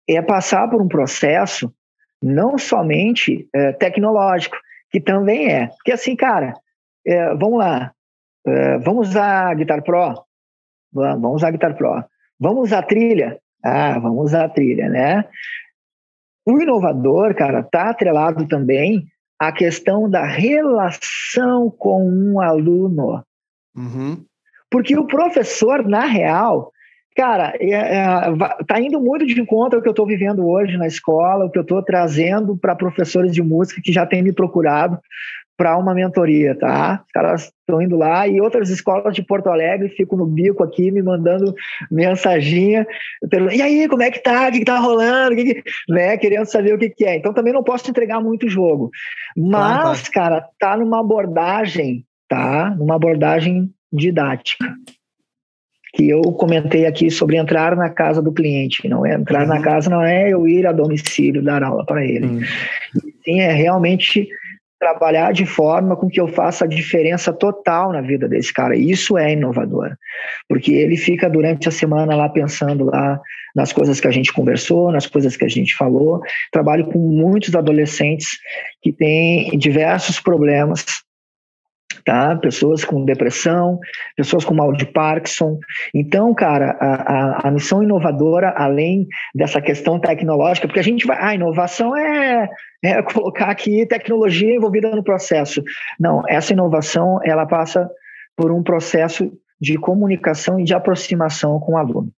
[0.09, 1.70] É passar por um processo
[2.22, 4.56] não somente é, tecnológico,
[4.90, 5.66] que também é.
[5.66, 6.54] Porque, assim, cara,
[7.06, 7.92] é, vamos lá,
[8.46, 10.24] é, vamos usar a Guitar Pro?
[10.92, 12.04] Vamos, usar a Guitar Pro.
[12.38, 13.38] Vamos usar a trilha?
[13.62, 15.24] Ah, vamos usar a trilha, né?
[16.46, 19.06] O inovador, cara, tá atrelado também
[19.38, 23.22] à questão da relação com um aluno.
[23.76, 24.24] Uhum.
[24.70, 26.72] Porque o professor, na real,
[27.14, 28.04] cara, é, é,
[28.66, 31.58] tá indo muito de encontro ao que eu estou vivendo hoje na escola, o que
[31.58, 34.98] eu estou trazendo para professores de música que já têm me procurado
[35.60, 37.02] para uma mentoria, tá?
[37.06, 40.90] Os caras estão indo lá e outras escolas de Porto Alegre ficam no bico aqui
[40.90, 41.54] me mandando
[41.90, 42.86] mensaginha,
[43.52, 44.48] e aí, como é que tá?
[44.48, 45.36] O que, que tá rolando?
[45.36, 45.62] Que que...
[45.86, 46.16] Né?
[46.16, 47.16] Querendo saber o que, que é.
[47.16, 48.90] Então também não posso entregar muito jogo.
[49.36, 52.74] Mas, cara, tá numa abordagem, tá?
[52.78, 54.74] Numa abordagem didática
[55.92, 58.88] que eu comentei aqui sobre entrar na casa do cliente.
[58.88, 59.48] Não é entrar uhum.
[59.48, 62.26] na casa não é eu ir a domicílio dar aula para ele.
[62.26, 62.40] Uhum.
[63.24, 64.26] Sim, é realmente
[64.80, 68.74] trabalhar de forma com que eu faça a diferença total na vida desse cara.
[68.74, 69.94] Isso é inovador,
[70.48, 73.20] porque ele fica durante a semana lá pensando lá
[73.54, 76.22] nas coisas que a gente conversou, nas coisas que a gente falou.
[76.50, 78.38] Trabalho com muitos adolescentes
[78.82, 80.84] que têm diversos problemas
[82.04, 82.36] tá?
[82.36, 83.78] Pessoas com depressão,
[84.16, 85.58] pessoas com mal de Parkinson.
[85.94, 91.18] Então, cara, a, a, a, missão inovadora, além dessa questão tecnológica, porque a gente vai,
[91.20, 92.48] ah, inovação é,
[92.82, 95.62] é colocar aqui tecnologia envolvida no processo.
[95.98, 97.90] Não, essa inovação, ela passa
[98.36, 102.10] por um processo de comunicação e de aproximação com o aluno,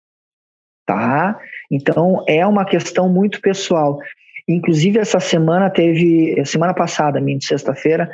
[0.85, 1.39] tá?
[1.71, 3.99] Então, é uma questão muito pessoal.
[4.47, 8.11] Inclusive, essa semana teve, semana passada, minha sexta-feira,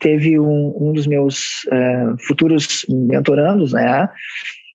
[0.00, 4.08] teve um, um, dos meus é, futuros mentorandos, né,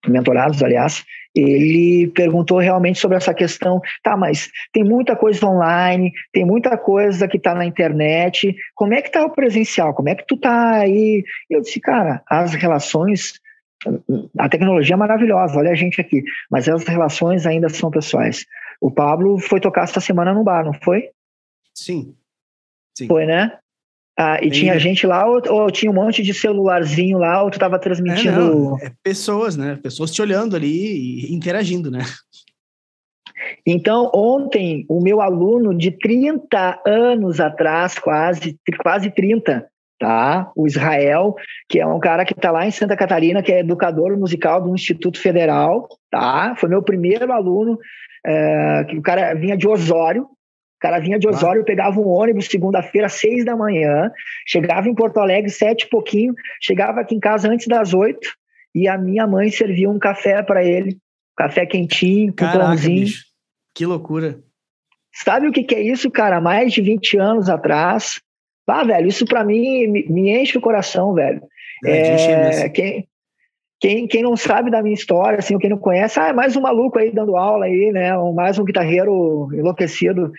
[0.08, 6.46] mentorados, aliás, ele perguntou realmente sobre essa questão, tá, mas tem muita coisa online, tem
[6.46, 10.26] muita coisa que está na internet, como é que está o presencial, como é que
[10.28, 11.24] tu tá aí?
[11.50, 13.40] Eu disse, cara, as relações,
[14.38, 18.46] a tecnologia é maravilhosa, olha a gente aqui, mas as relações ainda são pessoais.
[18.82, 21.12] O Pablo foi tocar essa semana no bar, não foi?
[21.74, 22.14] Sim.
[22.98, 23.08] Sim.
[23.08, 23.58] Foi, né?
[24.18, 27.54] Ah, e tinha gente lá, ou, ou, tinha um monte de celularzinho lá, ou tu
[27.54, 28.78] estava transmitindo.
[28.82, 29.80] É, é, pessoas, né?
[29.82, 32.02] Pessoas te olhando ali e interagindo, né?
[33.66, 39.66] Então, ontem, o meu aluno de 30 anos atrás, quase, quase 30,
[40.00, 40.52] tá?
[40.56, 41.36] O Israel,
[41.70, 44.74] que é um cara que está lá em Santa Catarina, que é educador musical do
[44.74, 46.54] Instituto Federal, tá?
[46.58, 47.78] Foi meu primeiro aluno,
[48.26, 50.28] é, que o cara vinha de Osório,
[50.82, 54.12] cara vinha de Osório, pegava um ônibus segunda-feira, seis da manhã,
[54.48, 58.28] chegava em Porto Alegre, sete e pouquinho, chegava aqui em casa antes das oito,
[58.74, 60.98] e a minha mãe servia um café para ele,
[61.38, 63.06] café quentinho, com Caraca, pãozinho.
[63.06, 63.26] Bicho.
[63.76, 64.40] Que loucura.
[65.14, 66.42] Sabe o que, que é isso, cara?
[66.42, 68.20] Mais de 20 anos atrás.
[68.68, 71.42] Ah, velho, isso para mim me, me, enche o coração, velho.
[71.86, 73.08] É, é quem,
[73.80, 76.62] quem, quem não sabe da minha história, assim, quem não conhece, ah, é mais um
[76.62, 78.16] maluco aí dando aula aí, né?
[78.34, 80.32] Mais um guitarreiro enlouquecido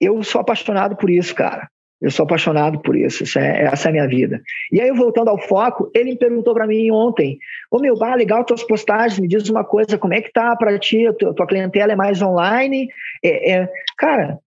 [0.00, 1.68] eu sou apaixonado por isso, cara.
[2.00, 4.40] Eu sou apaixonado por isso, isso é, essa é a minha vida.
[4.70, 7.38] E aí, voltando ao foco, ele me perguntou para mim ontem:
[7.72, 10.78] Ô meu, bah, legal tuas postagens, me diz uma coisa, como é que tá para
[10.78, 11.12] ti?
[11.18, 12.88] Tua, tua clientela é mais online?
[13.24, 13.72] É, é...
[13.96, 14.38] Cara,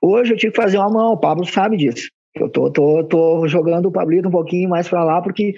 [0.00, 2.08] hoje eu tive que fazer uma mão, o Pablo sabe disso.
[2.36, 5.54] Eu tô, tô, tô jogando o Pablito um pouquinho mais para lá, porque,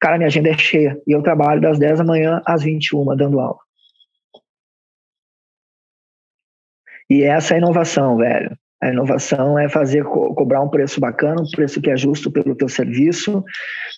[0.00, 0.98] cara, minha agenda é cheia.
[1.06, 3.58] E eu trabalho das 10 da manhã às 21, dando aula.
[7.08, 8.56] E essa é a inovação, velho.
[8.80, 12.54] A inovação é fazer co cobrar um preço bacana, um preço que é justo pelo
[12.54, 13.44] teu serviço.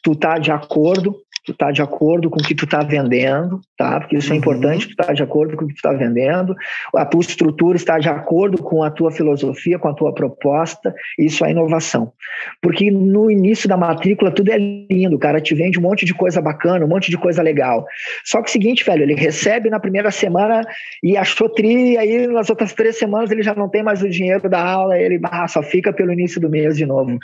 [0.03, 4.01] Tu tá de acordo tu tá de acordo com o que tu tá vendendo, tá?
[4.01, 4.37] Porque isso é uhum.
[4.37, 6.55] é importante, tu tá de acordo com o que tu tá vendendo,
[6.95, 11.45] a tua estrutura está de acordo com a tua filosofia, com a tua proposta, isso
[11.45, 12.13] é inovação.
[12.61, 16.15] Porque no início da matrícula tudo é lindo, o cara te vende um monte de
[16.15, 17.85] coisa bacana, um monte de coisa legal.
[18.25, 20.63] Só que é o seguinte, velho, ele recebe na primeira semana
[21.03, 24.49] e achou tri, aí nas outras três semanas ele já não tem mais o dinheiro
[24.49, 27.19] da aula, ele ah, só fica pelo início do mês de novo.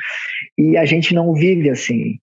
[0.57, 2.19] E a gente não vive assim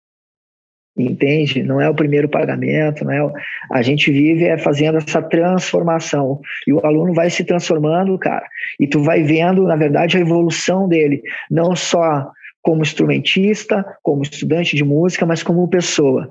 [0.98, 1.64] entende?
[1.64, 3.24] Não é o primeiro pagamento, não é?
[3.24, 3.32] O...
[3.72, 8.46] A gente vive é fazendo essa transformação e o aluno vai se transformando, cara.
[8.80, 14.76] E tu vai vendo, na verdade, a evolução dele, não só como instrumentista, como estudante
[14.76, 16.30] de música, mas como pessoa.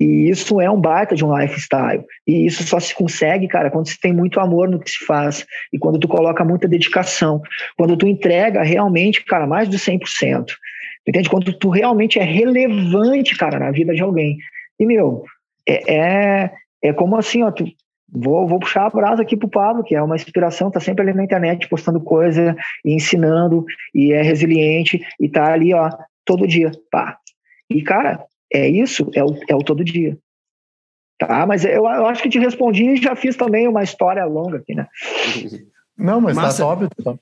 [0.00, 2.02] E isso é um baita de um lifestyle.
[2.26, 5.46] E isso só se consegue, cara, quando se tem muito amor no que se faz
[5.70, 7.42] e quando tu coloca muita dedicação,
[7.76, 10.46] quando tu entrega realmente, cara, mais de 100%.
[11.06, 11.28] Entende?
[11.28, 14.38] Quando tu realmente é relevante, cara, na vida de alguém.
[14.78, 15.24] E, meu,
[15.66, 17.64] é, é, é como assim, ó, tu,
[18.12, 21.14] vou, vou puxar a brasa aqui pro Pablo, que é uma inspiração, tá sempre ali
[21.14, 25.90] na internet postando coisa e ensinando, e é resiliente, e tá ali, ó,
[26.24, 27.18] todo dia, pá.
[27.68, 30.18] E, cara, é isso, é o, é o todo dia.
[31.18, 34.58] Tá, mas eu, eu acho que te respondi e já fiz também uma história longa
[34.58, 34.86] aqui, né?
[36.00, 36.62] Não, mas tá Massa.
[36.62, 36.88] tá top.
[36.88, 37.20] Tá top.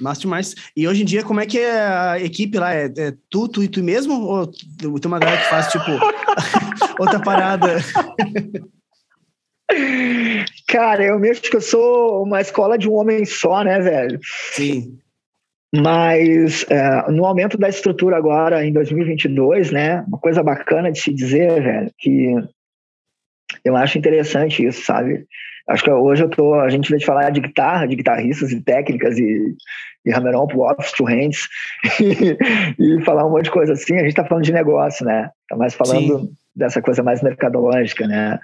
[0.00, 0.54] Massa demais.
[0.76, 2.74] E hoje em dia, como é que é a equipe lá?
[2.74, 4.14] É, é tu, tu e tu mesmo?
[4.22, 5.90] Ou tem uma galera que faz, tipo,
[7.00, 7.78] outra parada?
[10.68, 14.20] Cara, eu mesmo que eu sou uma escola de um homem só, né, velho?
[14.52, 14.98] Sim.
[15.74, 21.12] Mas é, no aumento da estrutura agora em 2022, né, uma coisa bacana de se
[21.12, 22.34] dizer, velho, que
[23.64, 25.26] eu acho interessante isso, sabe?
[25.68, 29.18] Acho que hoje eu tô, a gente vai falar de guitarra, de guitarristas e técnicas
[29.18, 29.54] e,
[30.04, 31.48] e hammer-on pro office to hands
[32.00, 32.36] e,
[32.78, 33.96] e, falar um monte de coisa assim.
[33.96, 35.30] A gente tá falando de negócio, né?
[35.48, 36.30] Tá mais falando Sim.
[36.54, 38.38] dessa coisa mais mercadológica, né?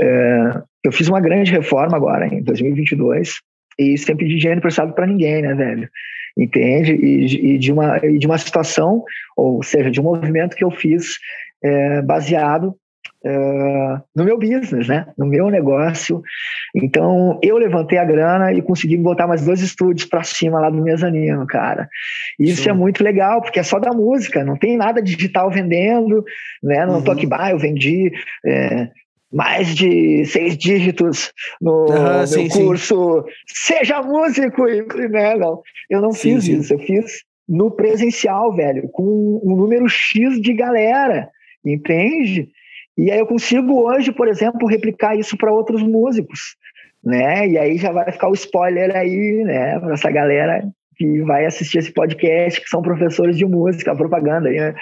[0.00, 3.36] É, eu fiz uma grande reforma agora, em 2022,
[3.78, 5.88] e sem pedir dinheiro emprestado para ninguém, né, velho?
[6.36, 6.92] Entende?
[6.92, 9.04] E, e, de uma, e de uma situação,
[9.36, 11.18] ou seja, de um movimento que eu fiz
[11.62, 12.74] é, baseado
[13.24, 15.06] Uh, no meu business, né?
[15.18, 16.22] No meu negócio.
[16.74, 20.80] Então, eu levantei a grana e consegui botar mais dois estúdios para cima lá do
[20.80, 21.88] mezanino, cara.
[22.38, 22.70] Isso Sim.
[22.70, 26.24] é muito legal, porque é só da música, não tem nada digital vendendo,
[26.62, 26.86] né?
[26.86, 27.02] No uhum.
[27.02, 28.12] Talk Bar eu vendi
[28.46, 28.88] é,
[29.32, 33.74] mais de seis dígitos no meu sim, curso sim.
[33.74, 34.64] Seja Músico,
[35.10, 35.34] né?
[35.36, 40.40] Não, eu não sim, fiz isso, eu fiz no presencial, velho, com um número X
[40.40, 41.30] de galera,
[41.64, 42.48] entende?
[42.98, 46.56] E aí eu consigo hoje, por exemplo, replicar isso para outros músicos,
[47.02, 47.46] né?
[47.46, 51.78] E aí já vai ficar o spoiler aí, né, para essa galera que vai assistir
[51.78, 54.74] esse podcast, que são professores de música, propaganda, né?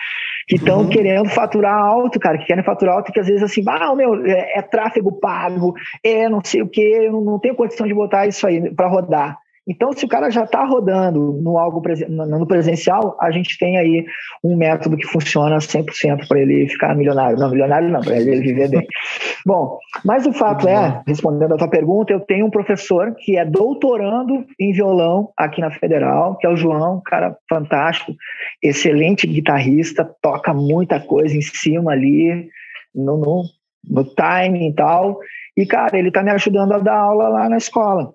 [0.49, 0.89] que estão uhum.
[0.89, 4.59] querendo faturar alto, cara, que querem faturar alto, que às vezes assim, ah, meu, é,
[4.59, 8.27] é tráfego pago, é não sei o que, eu não, não tenho condição de botar
[8.27, 9.37] isso aí para rodar.
[9.69, 14.05] Então, se o cara já está rodando no algo no presencial, a gente tem aí
[14.43, 17.37] um método que funciona 100% para ele ficar milionário.
[17.37, 18.87] Não, milionário não, para ele viver bem.
[19.45, 23.45] Bom, mas o fato é, respondendo a tua pergunta, eu tenho um professor que é
[23.45, 28.15] doutorando em violão aqui na Federal, que é o João, um cara fantástico,
[28.63, 32.49] excelente guitarrista, toca muita coisa em cima ali,
[32.95, 33.43] no, no,
[33.89, 35.19] no timing e tal.
[35.57, 38.13] E, cara, ele está me ajudando a dar aula lá na escola.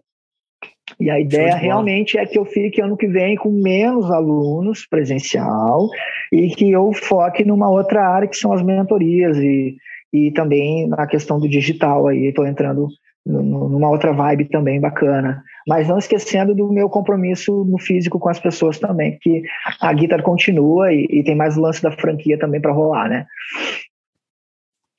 [1.01, 5.89] E a ideia realmente é que eu fique ano que vem com menos alunos presencial
[6.31, 9.77] e que eu foque numa outra área que são as mentorias e,
[10.13, 12.87] e também na questão do digital aí, estou entrando
[13.25, 15.43] numa outra vibe também bacana.
[15.67, 19.41] Mas não esquecendo do meu compromisso no físico com as pessoas também, que
[19.79, 23.25] a guitarra continua e, e tem mais o lance da franquia também para rolar, né?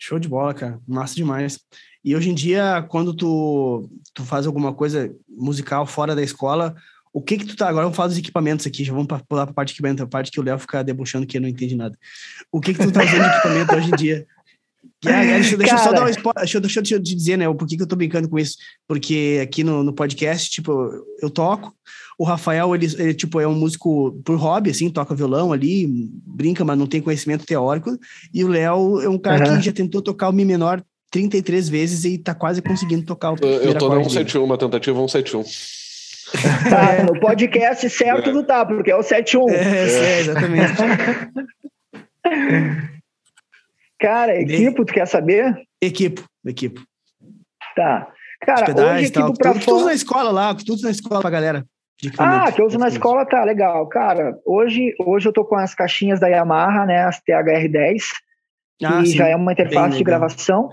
[0.01, 0.81] Show de bola, cara.
[0.87, 1.61] Massa demais.
[2.05, 6.75] E hoje em dia, quando tu, tu faz alguma coisa musical fora da escola,
[7.13, 7.69] o que que tu tá...
[7.69, 10.07] Agora vamos falar dos equipamentos aqui, já vamos pular para a parte de equipamento, a
[10.07, 11.97] parte que o Léo fica debochando que não entende nada.
[12.51, 14.27] O que que tu tá usando de equipamento hoje em dia?
[15.01, 17.67] Deixa, deixa, eu só dar um spoiler, deixa, deixa, deixa eu te dizer, né, por
[17.67, 18.57] que, que eu tô brincando com isso.
[18.87, 20.73] Porque aqui no, no podcast, tipo,
[21.21, 21.75] eu toco,
[22.17, 25.89] o Rafael, ele, ele, tipo, é um músico por hobby, assim, toca violão ali,
[26.25, 27.99] brinca, mas não tem conhecimento teórico.
[28.33, 29.59] E o Léo é um cara uhum.
[29.59, 33.37] que já tentou tocar o Mi menor 33 vezes e tá quase conseguindo tocar o
[33.45, 35.45] Eu tô no 171, uma tentativa 171.
[36.71, 37.03] Tá, é.
[37.03, 38.33] no podcast certo é.
[38.33, 39.51] do tá, porque é o 71.
[39.51, 40.21] É, é.
[40.21, 40.73] exatamente.
[44.01, 45.55] Cara, equipo, tu quer saber?
[45.81, 46.81] Equipo, equipo.
[47.77, 48.09] Tá.
[48.41, 49.65] Cara, hoje equipo para fora...
[49.65, 51.65] Tudo na escola lá, tudo na escola pra galera.
[52.19, 53.87] Ah, que eu uso na escola, tá, legal.
[53.89, 58.03] Cara, hoje, hoje eu tô com as caixinhas da Yamaha, né, as THR10,
[58.79, 60.69] que ah, já é uma interface de gravação.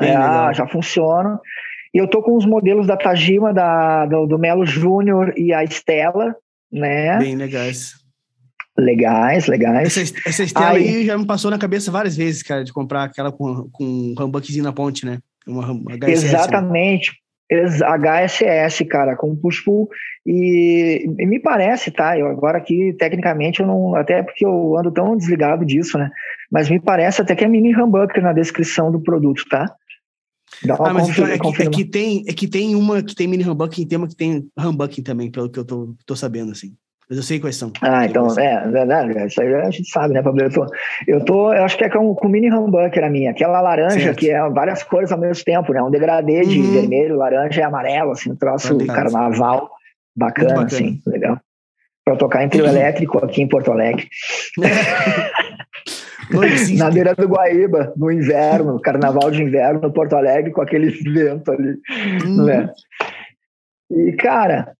[0.00, 1.40] É, ah, já funciona.
[1.94, 5.64] E eu tô com os modelos da Tajima, da, do, do Melo Júnior e a
[5.64, 6.34] Estela,
[6.70, 7.18] né?
[7.18, 7.94] Bem legais.
[8.76, 9.96] Legais, legais.
[9.96, 13.04] Essa, essa Estela aí, aí, já me passou na cabeça várias vezes, cara, de comprar
[13.04, 15.18] aquela com, com um rambuckzinho na ponte, né?
[15.46, 15.64] Uma,
[15.96, 17.10] HSS, Exatamente.
[17.10, 17.18] Né?
[17.50, 19.88] HSS, cara, com push pull
[20.26, 22.16] e, e, me parece, tá?
[22.18, 26.10] Eu agora aqui tecnicamente eu não, até porque eu ando tão desligado disso, né?
[26.50, 29.66] mas me parece até que é mini humbucker na descrição do produto, tá?
[30.70, 33.48] Ah, mas então é que, é que, tem, é que tem uma que tem mini
[33.48, 36.74] humbucking e tem uma que tem humbucking também, pelo que eu tô, tô sabendo, assim.
[37.08, 37.72] Mas eu sei quais são.
[37.80, 40.42] Ah, então, é, verdade, isso aí a gente sabe, né, Pablo?
[40.42, 40.66] Eu tô,
[41.06, 44.18] eu, tô, eu acho que é com, com mini humbucker a minha, aquela laranja certo.
[44.18, 45.82] que é várias cores ao mesmo tempo, né?
[45.82, 46.72] Um degradê de uhum.
[46.72, 49.70] vermelho, laranja e amarelo, assim, um troço carnaval
[50.14, 51.40] bacana, bacana, assim, legal.
[52.04, 54.06] Para tocar em trio elétrico aqui em Porto Alegre.
[56.76, 61.50] Na beira do Guaíba, no inverno, carnaval de inverno, no Porto Alegre, com aquele vento
[61.52, 61.76] ali.
[62.24, 62.44] Uhum.
[62.44, 62.70] Né?
[63.90, 64.72] E, cara,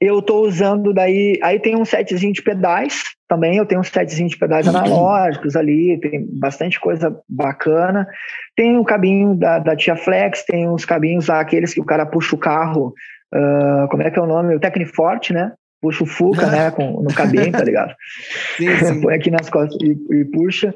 [0.00, 1.38] eu tô usando daí.
[1.42, 3.56] Aí tem um setzinho de pedais também.
[3.56, 4.76] Eu tenho um setzinho de pedais uhum.
[4.76, 8.06] analógicos ali, tem bastante coisa bacana.
[8.54, 11.84] Tem o um cabinho da, da Tia Flex, tem uns cabinhos lá, aqueles que o
[11.84, 12.92] cara puxa o carro.
[13.32, 14.54] Uh, como é que é o nome?
[14.54, 15.52] O Tecniforte, né?
[15.80, 16.70] Puxa o Fuca, né?
[16.70, 17.94] Com, no cabinho, tá ligado?
[18.56, 19.00] sim, sim.
[19.02, 20.74] Põe aqui nas costas e, e puxa.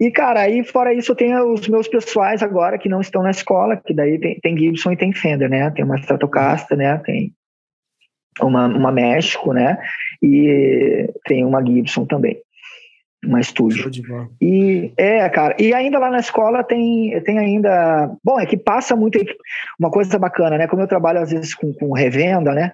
[0.00, 3.30] E, cara, aí fora isso, eu tenho os meus pessoais agora que não estão na
[3.30, 5.70] escola, que daí tem, tem Gibson e tem Fender, né?
[5.70, 6.98] Tem uma Stratocaster, né?
[6.98, 7.32] Tem
[8.40, 9.78] uma, uma México, né?
[10.22, 12.38] E tem uma Gibson também,
[13.24, 13.84] uma estúdio.
[14.40, 18.10] E é, cara, e ainda lá na escola tem, tem ainda.
[18.22, 19.18] Bom, é que passa muito
[19.78, 20.66] uma coisa bacana, né?
[20.66, 22.72] Como eu trabalho às vezes com, com revenda, né?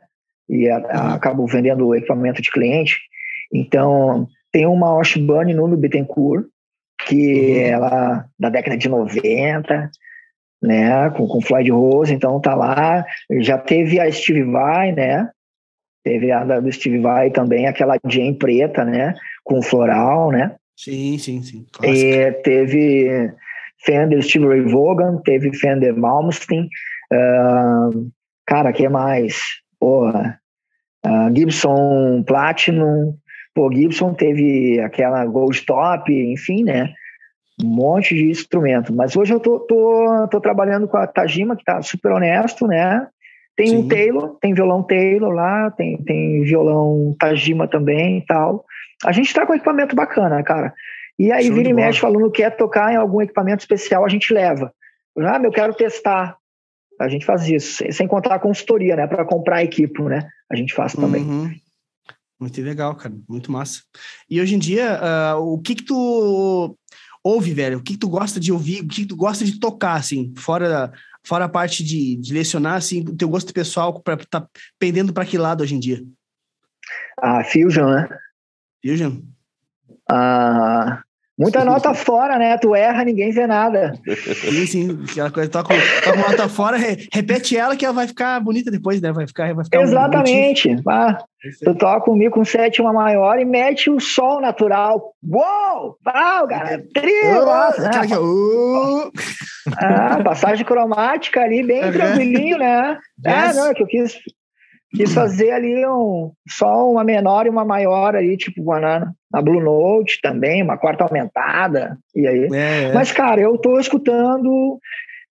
[0.50, 1.14] E a, a, uhum.
[1.14, 2.98] acabo vendendo equipamento de cliente.
[3.52, 6.46] Então, tem uma Washburn no Bittencourt,
[7.06, 7.66] que uhum.
[7.66, 9.90] ela da década de 90,
[10.62, 13.04] né, com, com Floyd Rose, então tá lá,
[13.40, 15.30] já teve a Steve Vai, né,
[16.02, 19.14] Teve a do Steve Vai também, aquela Jane preta, né?
[19.44, 20.54] Com floral, né?
[20.76, 21.66] Sim, sim, sim.
[21.82, 23.30] E teve
[23.84, 26.68] Fender Steve Ray Vaughan, teve Fender Malmsteen.
[27.12, 28.08] Uh,
[28.46, 29.36] cara, que mais?
[29.80, 30.38] Porra.
[31.04, 33.14] Uh, Gibson Platinum.
[33.54, 36.92] Pô, Gibson teve aquela Gold Top, enfim, né?
[37.62, 38.94] Um monte de instrumento.
[38.94, 43.08] Mas hoje eu tô, tô, tô trabalhando com a Tajima, que tá super honesto, né?
[43.56, 43.76] Tem Sim.
[43.78, 48.64] um Taylor, tem violão Taylor lá, tem, tem violão Tajima também e tal.
[49.04, 50.72] A gente tá com equipamento bacana, cara.
[51.18, 54.08] E aí, Show vira e mexe, falando que quer tocar em algum equipamento especial, a
[54.08, 54.72] gente leva.
[55.18, 56.36] Ah, eu quero testar.
[57.00, 59.06] A gente faz isso, sem contar a consultoria, né?
[59.06, 60.28] Para comprar equipe, né?
[60.50, 61.22] A gente faz também.
[61.22, 61.54] Uhum.
[62.38, 63.14] Muito legal, cara.
[63.28, 63.82] Muito massa.
[64.28, 65.00] E hoje em dia,
[65.36, 66.76] uh, o que que tu
[67.24, 67.78] ouve, velho?
[67.78, 68.82] O que que tu gosta de ouvir?
[68.82, 70.32] O que que tu gosta de tocar, assim?
[70.36, 70.92] Fora
[71.22, 74.46] Fora a parte de, de lecionar, assim, o teu gosto pessoal para tá
[74.78, 76.02] pendendo para que lado hoje em dia?
[77.18, 78.08] A Fusion, né?
[78.84, 79.20] Fusion.
[80.10, 81.02] Ah,
[81.40, 82.58] muita nota fora, né?
[82.58, 83.94] Tu erra, ninguém vê nada.
[84.06, 85.04] Sim, sim.
[85.10, 85.74] Aquela coisa, toca,
[86.04, 86.76] toca uma nota fora,
[87.12, 89.10] repete ela que ela vai ficar bonita depois, né?
[89.10, 90.68] Vai ficar, vai ficar Exatamente.
[90.68, 91.18] Um ah,
[91.64, 95.14] tu toca comigo com sétima maior e mete o sol natural.
[95.26, 95.96] Uou!
[96.04, 96.84] Pau, cara!
[96.92, 97.46] Trio!
[97.78, 98.18] Né?
[98.18, 99.10] Uh.
[99.76, 102.98] Ah, passagem cromática ali, bem é tranquilinho, né?
[103.24, 104.18] É, não, é que eu quis,
[104.94, 109.14] quis fazer ali um, só uma menor e uma maior ali, tipo banana.
[109.32, 112.48] Na Blue Note também, uma quarta aumentada, e aí.
[112.52, 112.92] É, é.
[112.92, 114.78] Mas, cara, eu tô escutando.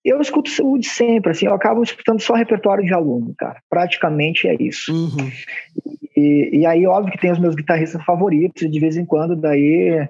[0.04, 3.58] Eu escuto o de sempre, assim, eu acabo escutando só repertório de aluno, cara.
[3.70, 4.94] Praticamente é isso.
[4.94, 5.30] Uhum.
[6.16, 9.36] E, e aí, óbvio que tem os meus guitarristas favoritos, e de vez em quando,
[9.36, 10.08] daí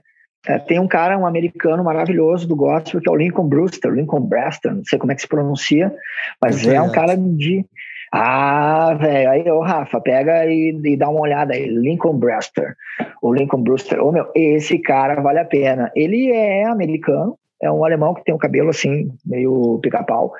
[0.47, 4.21] é, tem um cara, um americano maravilhoso do gospel, que é o Lincoln Brewster, Lincoln
[4.21, 5.93] Brewster, não sei como é que se pronuncia,
[6.41, 7.65] mas é um cara de.
[8.11, 12.75] Ah, velho, aí, ô Rafa, pega e, e, dá uma olhada aí, Lincoln Brewster,
[13.21, 15.91] o Lincoln Brewster, ô meu, esse cara vale a pena.
[15.95, 20.33] Ele é americano, é um alemão que tem um cabelo assim, meio pica-pau,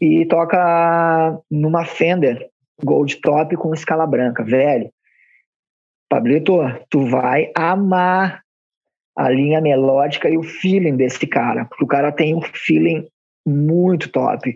[0.00, 2.48] e toca numa Fender
[2.82, 4.90] Gold Top com escala branca, velho.
[6.08, 8.42] Pablito, tu vai amar
[9.16, 13.06] a linha melódica e o feeling desse cara, porque o cara tem um feeling
[13.46, 14.54] muito top.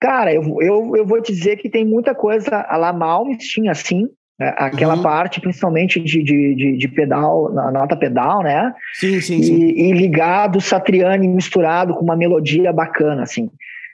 [0.00, 4.08] Cara, eu, eu, eu vou dizer que tem muita coisa, a La Malmes tinha assim,
[4.38, 5.02] né, aquela uhum.
[5.02, 8.72] parte principalmente de, de, de, de, pedal, na nota pedal, né?
[8.94, 9.56] Sim, sim, e, sim.
[9.56, 13.50] E ligado Satriani misturado com uma melodia bacana, assim.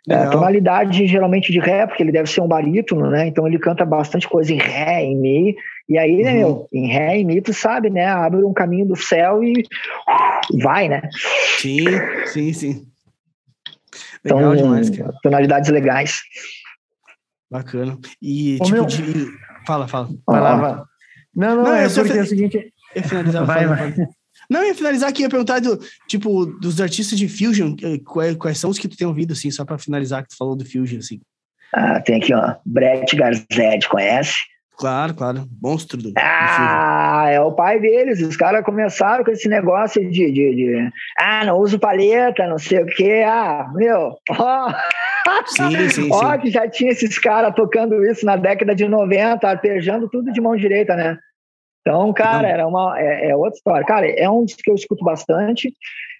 [0.06, 3.26] É, tonalidade geralmente de ré, porque ele deve ser um barítono, né?
[3.26, 5.56] Então ele canta bastante coisa em ré, em mi.
[5.88, 6.38] E aí, né, uhum.
[6.38, 8.06] meu, em ré e mi, tu sabe, né?
[8.06, 9.62] Abre um caminho do céu e
[10.62, 11.08] vai, né?
[11.58, 11.86] Sim,
[12.26, 12.93] sim, sim.
[14.24, 15.12] Legal então, demais, cara.
[15.22, 16.20] tonalidades legais.
[17.50, 17.98] Bacana.
[18.20, 18.86] E Ô, tipo meu...
[18.86, 19.26] de.
[19.66, 20.08] Fala, fala.
[20.26, 20.82] Vai lá, vai.
[21.34, 22.72] Não, não, não é porque é o seguinte.
[22.94, 23.92] Eu finalizar, vai, vai.
[23.92, 24.08] vai.
[24.50, 28.36] Não, eu ia finalizar aqui, ia perguntar do, tipo, dos artistas de Fusion, eh, quais,
[28.36, 30.64] quais são os que tu tem ouvido, assim, só para finalizar que tu falou do
[30.64, 31.20] Fusion, assim.
[31.72, 34.34] Ah, tem aqui, ó, Brett Garzed, conhece?
[34.76, 35.44] Claro, claro.
[35.62, 36.12] Monstro do.
[36.16, 38.20] Ah, é o pai deles.
[38.20, 42.82] Os caras começaram com esse negócio de, de, de, Ah, não uso palheta, não sei
[42.82, 43.22] o quê.
[43.26, 44.16] Ah, meu.
[44.36, 44.72] Ó,
[45.46, 50.06] Sim, sim, ó que já tinha esses caras tocando isso na década de 90, arpejando
[50.10, 51.16] tudo de mão direita, né?
[51.80, 53.86] Então, cara, era uma, é, é outra história.
[53.86, 55.72] Cara, é um dos que eu escuto bastante.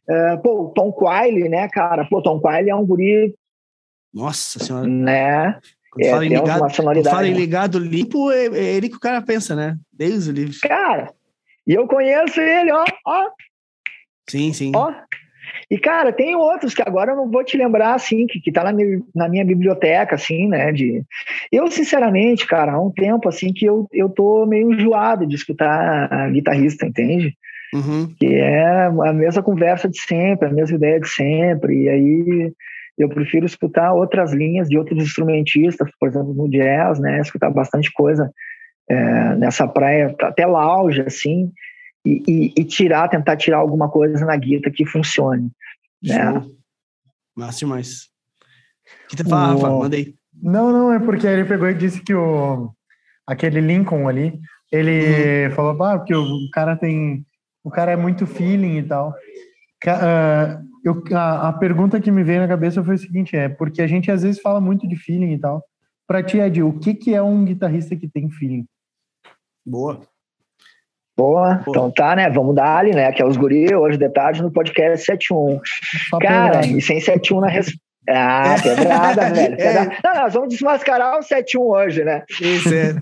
[0.08, 2.06] É, pô, o Tom Quiley, né, cara?
[2.06, 3.34] Pô, Tom Quiley é um guri,
[4.12, 4.86] Nossa senhora.
[4.86, 5.58] né?
[5.94, 7.38] Quando É, fala em ligado, fala em né?
[7.38, 9.76] ligado limpo, é, é ele que o cara pensa, né?
[9.92, 10.58] Deus o livre.
[10.60, 11.12] Cara,
[11.66, 13.30] e eu conheço ele, ó, ó,
[14.28, 14.72] Sim, sim.
[14.74, 14.92] Ó.
[15.70, 18.64] E, cara, tem outros que agora eu não vou te lembrar, assim, que, que tá
[18.64, 20.72] na minha, na minha biblioteca, assim, né?
[20.72, 21.02] De...
[21.52, 26.12] Eu, sinceramente, cara, há um tempo, assim, que eu, eu tô meio enjoado de escutar
[26.12, 27.36] a guitarrista, entende?
[27.72, 28.14] Uhum.
[28.18, 31.82] Que é a mesma conversa de sempre, a mesma ideia de sempre.
[31.82, 32.52] E aí
[32.96, 37.20] eu prefiro escutar outras linhas de outros instrumentistas, por exemplo, no jazz, né?
[37.20, 38.30] Escutar bastante coisa
[38.88, 41.52] é, nessa praia, até lounge, assim,
[42.04, 45.50] e, e, e tirar, tentar tirar alguma coisa na guita que funcione.
[46.02, 46.32] Né?
[46.32, 46.50] Show.
[47.36, 48.08] Massa demais.
[49.04, 49.70] O que tu fala, Rafa?
[49.70, 50.14] O- Manda aí.
[50.42, 52.70] Não, não, é porque ele pegou e disse que o
[53.26, 54.38] aquele Lincoln ali,
[54.70, 57.24] ele falou, ah, porque o cara tem.
[57.62, 59.14] O cara é muito feeling e tal.
[59.90, 63.80] Ah, eu, a, a pergunta que me veio na cabeça foi o seguinte: é porque
[63.80, 65.64] a gente às vezes fala muito de feeling e tal.
[66.06, 68.66] Pra ti, Ed, o que, que é um guitarrista que tem feeling?
[69.64, 70.00] Boa.
[71.16, 71.64] Boa, Boa.
[71.68, 72.28] então tá, né?
[72.28, 73.10] Vamos dar ali, né?
[73.12, 75.60] Que é os guri hoje de tarde no podcast 71.
[76.10, 76.66] Só Cara, pedrada.
[76.66, 77.72] e sem 71 na res...
[78.08, 79.54] Ah, pedrada, velho.
[79.54, 79.56] É.
[79.56, 79.96] pedrada.
[80.04, 82.24] Não, nós vamos desmascarar o 71 hoje, né?
[82.28, 82.94] Esse é.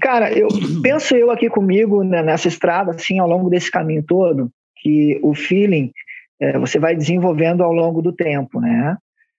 [0.00, 0.48] Cara, eu
[0.82, 4.50] penso eu aqui comigo né, nessa estrada, assim, ao longo desse caminho todo,
[4.82, 5.92] que o feeling
[6.40, 8.96] é, você vai desenvolvendo ao longo do tempo, né?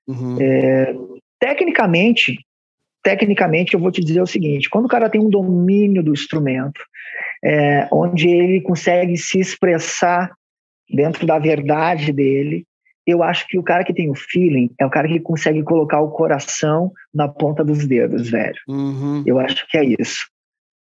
[0.07, 0.37] Uhum.
[1.39, 2.37] Tecnicamente,
[3.03, 6.81] tecnicamente eu vou te dizer o seguinte: quando o cara tem um domínio do instrumento,
[7.43, 10.31] é, onde ele consegue se expressar
[10.89, 12.65] dentro da verdade dele,
[13.05, 15.99] eu acho que o cara que tem o feeling é o cara que consegue colocar
[15.99, 18.57] o coração na ponta dos dedos, velho.
[18.67, 19.23] Uhum.
[19.25, 20.32] Eu acho que é isso.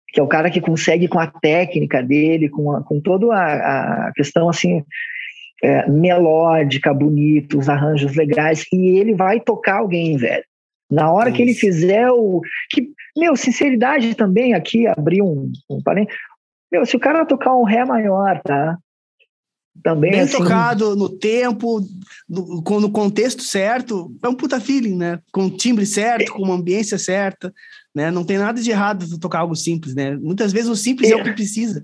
[0.09, 4.07] Que é o cara que consegue, com a técnica dele, com, a, com toda a,
[4.07, 4.83] a questão assim,
[5.63, 10.43] é, melódica, bonita, os arranjos legais, e ele vai tocar alguém, velho.
[10.89, 11.59] Na hora que ele Isso.
[11.59, 12.41] fizer o.
[12.69, 16.17] Que, meu, sinceridade também aqui, abrir um, um parênteses.
[16.71, 18.77] Meu, se o cara tocar um Ré maior, tá?
[19.83, 21.81] Também Bem assim, tocado, no tempo,
[22.27, 25.19] no, no contexto certo, é um puta feeling, né?
[25.31, 27.53] Com o timbre certo, com uma ambiência certa,
[27.97, 28.11] né?
[28.11, 30.15] Não tem nada de errado tu tocar algo simples, né?
[30.15, 31.83] Muitas vezes o simples é, o que precisa.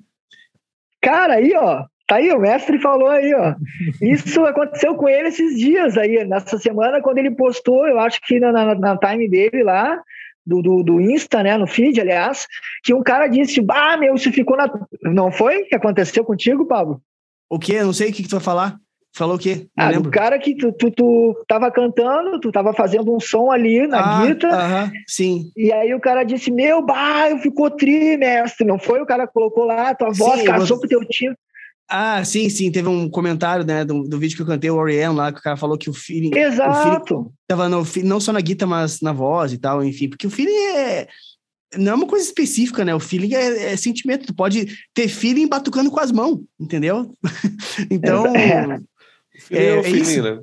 [1.01, 1.85] Cara, aí, ó.
[2.05, 3.55] Tá aí, o mestre falou aí, ó.
[3.99, 8.39] Isso aconteceu com ele esses dias aí, nessa semana, quando ele postou, eu acho que
[8.39, 9.99] na, na, na time dele lá,
[10.45, 12.45] do, do, do Insta, né, no feed, aliás,
[12.83, 14.71] que um cara disse, ah, meu, isso ficou na...
[15.01, 17.01] Não foi que aconteceu contigo, Pablo?
[17.49, 17.77] O quê?
[17.77, 18.77] Eu não sei o que, que tu vai falar.
[19.15, 19.67] Falou o quê?
[19.77, 20.03] Não Ah, lembro.
[20.03, 23.99] do cara que tu, tu, tu tava cantando, tu tava fazendo um som ali na
[23.99, 25.51] ah, guita, aham, sim.
[25.55, 29.01] e aí o cara disse, meu, bah, eu ficou tri, mestre, não foi?
[29.01, 31.35] O cara colocou lá, tua voz Sim, casou com teu time.
[31.87, 32.71] Ah, sim, sim.
[32.71, 35.43] Teve um comentário, né, do, do vídeo que eu cantei, o Orion lá, que o
[35.43, 37.31] cara falou que o feeling, o feeling Exato.
[37.47, 40.57] tava no, não só na guitarra, mas na voz e tal, enfim, porque o feeling
[40.75, 41.07] é.
[41.75, 42.93] Não é uma coisa específica, né?
[42.93, 44.27] O feeling é, é sentimento.
[44.27, 47.11] Tu pode ter feeling batucando com as mãos, entendeu?
[47.89, 48.27] então.
[48.35, 48.79] É.
[49.35, 50.23] O feeling é, É- o é feeling, isso.
[50.23, 50.39] né?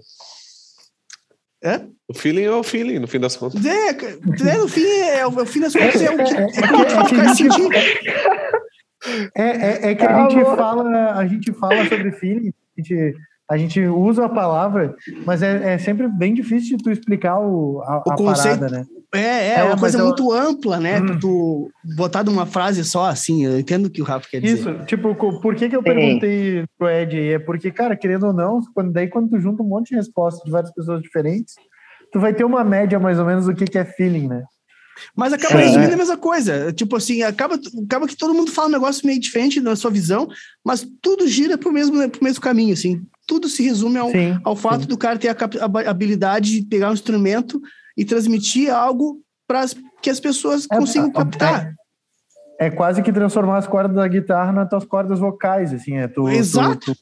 [1.63, 1.81] É?
[2.09, 3.65] O feeling é o feeling, no fim das contas.
[3.65, 6.27] É, ca- é, no fim, é, o, o fim das contas é o que, É-
[6.27, 8.51] é- é é o que é que vai a gente- sentir.
[9.35, 9.43] É,
[9.89, 10.57] é, é que a gente bom.
[10.57, 13.15] fala, a gente fala sobre feeling, a gente,
[13.51, 14.95] a gente usa a palavra,
[15.27, 18.69] mas é, é sempre bem difícil de tu explicar o, a, O a conceito- parada,
[18.79, 18.85] né?
[19.13, 21.01] É, é, É, uma coisa eu- muito ampla, né?
[21.01, 21.19] Hum.
[21.19, 23.45] Tu botar numa frase só, assim.
[23.45, 24.59] Eu entendo o que o Rafa quer dizer.
[24.61, 25.85] Isso, tipo, por que, que eu Sim.
[25.85, 27.33] perguntei pro Ed aí?
[27.33, 30.45] É porque, cara, querendo ou não, quando, daí quando tu junta um monte de respostas
[30.45, 31.55] de várias pessoas diferentes,
[32.13, 34.45] tu vai ter uma média mais ou menos do que, que é feeling, né?
[35.17, 35.65] Mas acaba É.
[35.65, 36.73] resumindo a mesma coisa.
[36.73, 40.29] Tipo assim, acaba, acaba que todo mundo fala um negócio meio diferente na sua visão,
[40.65, 43.03] mas tudo gira pro mesmo, pro mesmo caminho, assim.
[43.31, 44.41] Tudo se resume ao, Sim.
[44.43, 44.89] ao fato sim.
[44.89, 45.37] do cara ter a,
[45.87, 47.61] a habilidade de pegar um instrumento
[47.97, 49.65] e transmitir algo para
[50.03, 51.75] que as pessoas É, consigam é- captar.
[52.59, 56.29] É quase que transformar as cordas da guitarra nas tuas cordas vocais, assim, é tu,
[56.29, 56.93] Exato.
[56.93, 56.95] tu,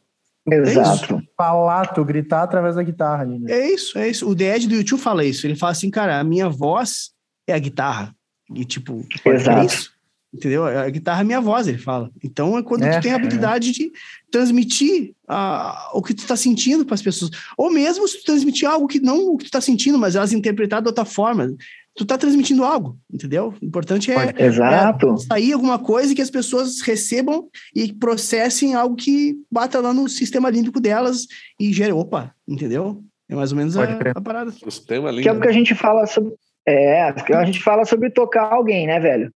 [0.45, 1.23] tu Exato.
[1.35, 3.51] falar, tu gritar através da guitarra ali, né?
[3.51, 4.29] É isso, é isso.
[4.29, 5.47] O The Ed do YouTube fala isso.
[5.47, 7.11] Ele fala assim, cara, a minha voz
[7.47, 8.15] é a guitarra.
[8.55, 9.65] E tipo, é Exato.
[9.65, 9.91] isso.
[10.33, 10.67] Entendeu?
[10.67, 12.11] A guitarra é a minha voz, ele fala.
[12.23, 13.17] Então é quando É, tu tem a é.
[13.17, 13.91] habilidade de
[14.31, 17.31] transmitir ah, o que tu tá sentindo para as pessoas.
[17.57, 20.33] Ou mesmo se tu transmitir algo que não o que tu tá sentindo, mas elas
[20.33, 21.49] interpretar de outra forma.
[21.97, 23.55] tu tá transmitindo algo, entendeu?
[23.61, 25.15] O importante é, Exato.
[25.15, 30.09] é sair alguma coisa que as pessoas recebam e processem algo que bata lá no
[30.09, 31.27] sistema límbico delas
[31.59, 33.03] e gere, opa, entendeu?
[33.29, 34.51] É mais ou menos a, a, parada.
[34.53, 35.23] Sistema límbico.
[35.23, 36.35] Que é o que a gente fala sobre.
[36.67, 39.33] É, a gente fala sobre tocar alguém, né, velho?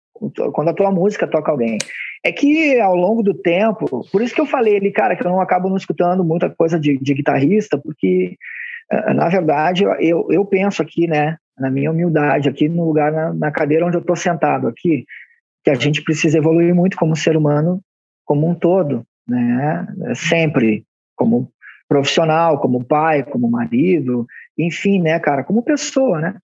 [0.53, 1.79] Quando a tua música toca alguém.
[2.25, 5.31] É que ao longo do tempo, por isso que eu falei ali, cara, que eu
[5.31, 8.37] não acabo não escutando muita coisa de, de guitarrista, porque
[8.91, 13.33] eh, na verdade eu, eu penso aqui, né, na minha humildade, aqui no lugar, na,
[13.33, 15.05] na cadeira onde eu estou sentado aqui,
[15.65, 17.81] que a gente precisa evoluir muito como ser humano,
[18.25, 19.87] como um todo, né?
[20.15, 20.85] Sempre,
[21.17, 21.51] como
[21.89, 26.35] profissional, como pai, como marido, enfim, né, cara, como pessoa, né?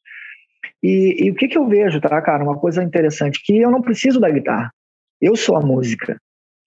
[0.84, 2.44] E, e o que, que eu vejo, tá, cara?
[2.44, 4.70] Uma coisa interessante, que eu não preciso da guitarra.
[5.18, 6.20] Eu sou a música.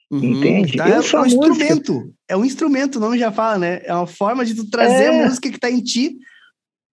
[0.09, 0.75] Uhum, entende?
[0.75, 1.93] Tá, eu sou é um a instrumento.
[1.93, 2.13] Música.
[2.27, 3.81] É um instrumento, o nome já fala, né?
[3.83, 5.07] É uma forma de tu trazer é.
[5.09, 6.17] a música que tá em ti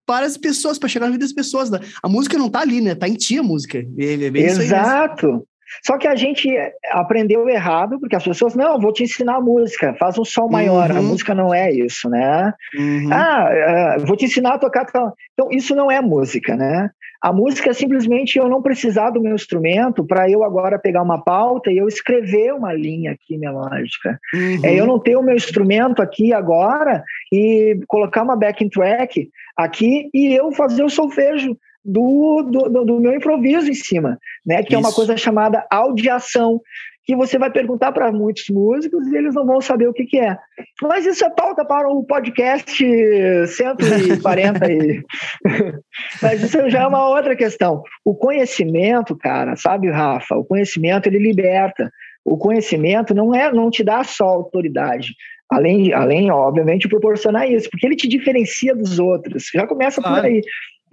[0.07, 1.71] para as pessoas, para chegar na vida das pessoas.
[1.71, 1.81] Né?
[2.03, 2.95] A música não tá ali, né?
[2.95, 3.79] Tá em ti a música.
[3.79, 5.49] É, é Exato.
[5.83, 6.49] Só que a gente
[6.91, 10.91] aprendeu errado, porque as pessoas, não, vou te ensinar a música, faz um som maior.
[10.91, 10.99] Uhum.
[10.99, 12.53] A música não é isso, né?
[12.77, 13.11] Uhum.
[13.13, 14.87] Ah, uh, vou te ensinar a tocar.
[15.33, 16.91] Então, isso não é música, né?
[17.25, 21.25] A música é simplesmente eu não precisar do meu instrumento para eu agora pegar uma
[21.25, 24.21] pauta e eu escrever uma linha aqui melódica.
[24.35, 24.61] Uhum.
[24.63, 27.03] É eu não ter o meu instrumento aqui agora
[27.33, 33.15] e colocar uma backing track aqui e eu fazer o solfejo do, do, do meu
[33.15, 34.63] improviso em cima, né?
[34.63, 34.77] Que Isso.
[34.77, 36.61] é uma coisa chamada audiação,
[37.05, 40.19] que você vai perguntar para muitos músicos e eles não vão saber o que, que
[40.19, 40.39] é.
[40.83, 42.83] Mas isso é pauta para o podcast
[43.47, 45.03] 140 e...
[46.23, 47.83] Mas isso já é uma outra questão.
[48.05, 50.35] O conhecimento, cara, sabe, Rafa?
[50.35, 51.91] O conhecimento ele liberta.
[52.25, 55.15] O conhecimento não é, não te dá só autoridade.
[55.51, 59.51] Além, além, obviamente, proporcionar isso, porque ele te diferencia dos outros.
[59.55, 60.23] Já começa claro.
[60.23, 60.41] por aí.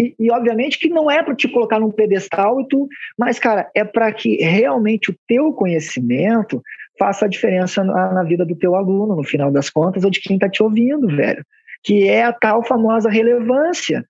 [0.02, 3.70] E, e, obviamente que não é para te colocar num pedestal e tu, mas cara,
[3.76, 6.60] é para que realmente o teu conhecimento
[6.97, 10.20] faça a diferença na, na, vida do teu aluno, no final das contas, ou de
[10.20, 11.45] quem está te ouvindo, velho.
[11.84, 14.04] Que é a tal famosa relevância.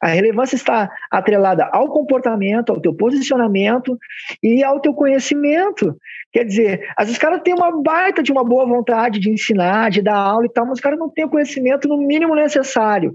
[0.00, 3.98] A relevância está atrelada ao comportamento, ao teu posicionamento
[4.42, 5.94] e ao teu conhecimento.
[6.32, 9.90] Quer dizer, às vezes os caras têm uma baita de uma boa vontade de ensinar,
[9.90, 13.14] de dar aula e tal, mas os caras não têm o conhecimento no mínimo necessário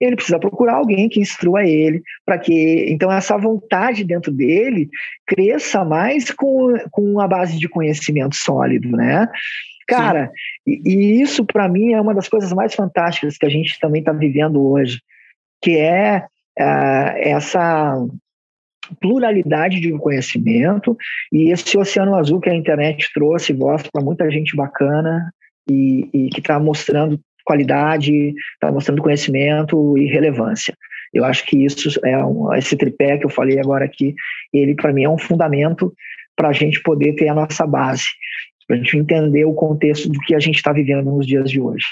[0.00, 4.88] ele precisa procurar alguém que instrua ele, para que então essa vontade dentro dele
[5.26, 9.28] cresça mais com, com a base de conhecimento sólido, né?
[9.88, 10.30] Cara,
[10.66, 14.00] e, e, isso para mim é uma das coisas mais fantásticas que a gente também
[14.00, 15.00] está vivendo hoje,
[15.62, 16.24] que é
[16.58, 17.96] uh, essa
[19.00, 20.96] pluralidade de conhecimento
[21.32, 25.32] e esse oceano azul que a internet trouxe voz para muita gente bacana
[25.68, 30.76] e, e que está mostrando qualidade, está mostrando conhecimento e relevância.
[31.14, 34.14] Eu acho que isso é um, esse tripé que eu falei agora aqui,
[34.52, 35.94] ele para mim é um fundamento
[36.36, 38.04] para a gente poder ter a nossa base,
[38.66, 41.60] para a gente entender o contexto do que a gente está vivendo nos dias de
[41.60, 41.86] hoje.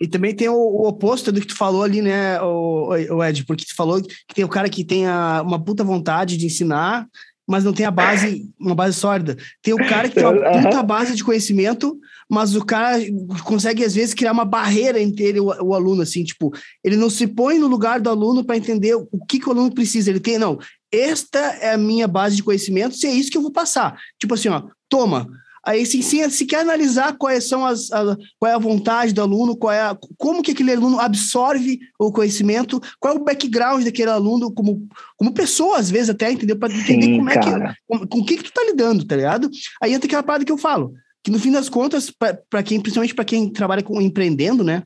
[0.00, 3.44] E também tem o, o, oposto do que tu falou ali, né, o, o Ed,
[3.46, 7.06] porque tu falou que tem o cara que tem a, uma puta vontade de ensinar,
[7.48, 9.34] mas não tem a base, uma base sólida.
[9.62, 12.98] Tem o cara que tem uma puta base de conhecimento, mas o cara
[13.42, 16.52] consegue, às vezes, criar uma barreira entre ele e o, o aluno, assim, tipo,
[16.84, 19.72] ele não se põe no lugar do aluno para entender o que, que o aluno
[19.72, 20.10] precisa.
[20.10, 20.58] Ele tem, não,
[20.92, 23.98] esta é a minha base de conhecimento, se é isso que eu vou passar.
[24.20, 25.26] Tipo assim, ó, toma.
[25.64, 29.20] Aí se, se, se quer analisar quais são as, a, qual é a vontade do
[29.20, 33.84] aluno, qual é a, como que aquele aluno absorve o conhecimento, qual é o background
[33.84, 34.86] daquele aluno como,
[35.16, 36.58] como pessoa, às vezes até, entendeu?
[36.58, 37.40] Para entender como cara.
[37.40, 39.50] é que, com, com o que, que tu tá lidando, tá ligado?
[39.82, 40.92] Aí entra aquela parada que eu falo
[41.22, 44.82] que no fim das contas, para quem, principalmente para quem trabalha com empreendendo, né,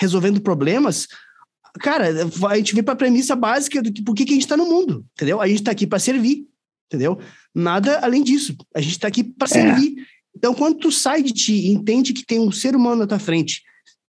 [0.00, 1.06] resolvendo problemas,
[1.80, 2.06] cara,
[2.48, 4.56] a gente vê para a premissa básica do que por que, que a gente está
[4.56, 5.40] no mundo, entendeu?
[5.40, 6.46] A gente está aqui para servir,
[6.86, 7.18] entendeu?
[7.54, 8.56] Nada além disso.
[8.74, 9.50] A gente está aqui para é.
[9.50, 9.94] servir.
[10.36, 13.18] Então, quando tu sai de ti e entende que tem um ser humano na tua
[13.18, 13.62] frente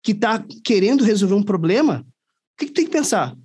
[0.04, 3.36] que está querendo resolver um problema, o que, que tem que pensar?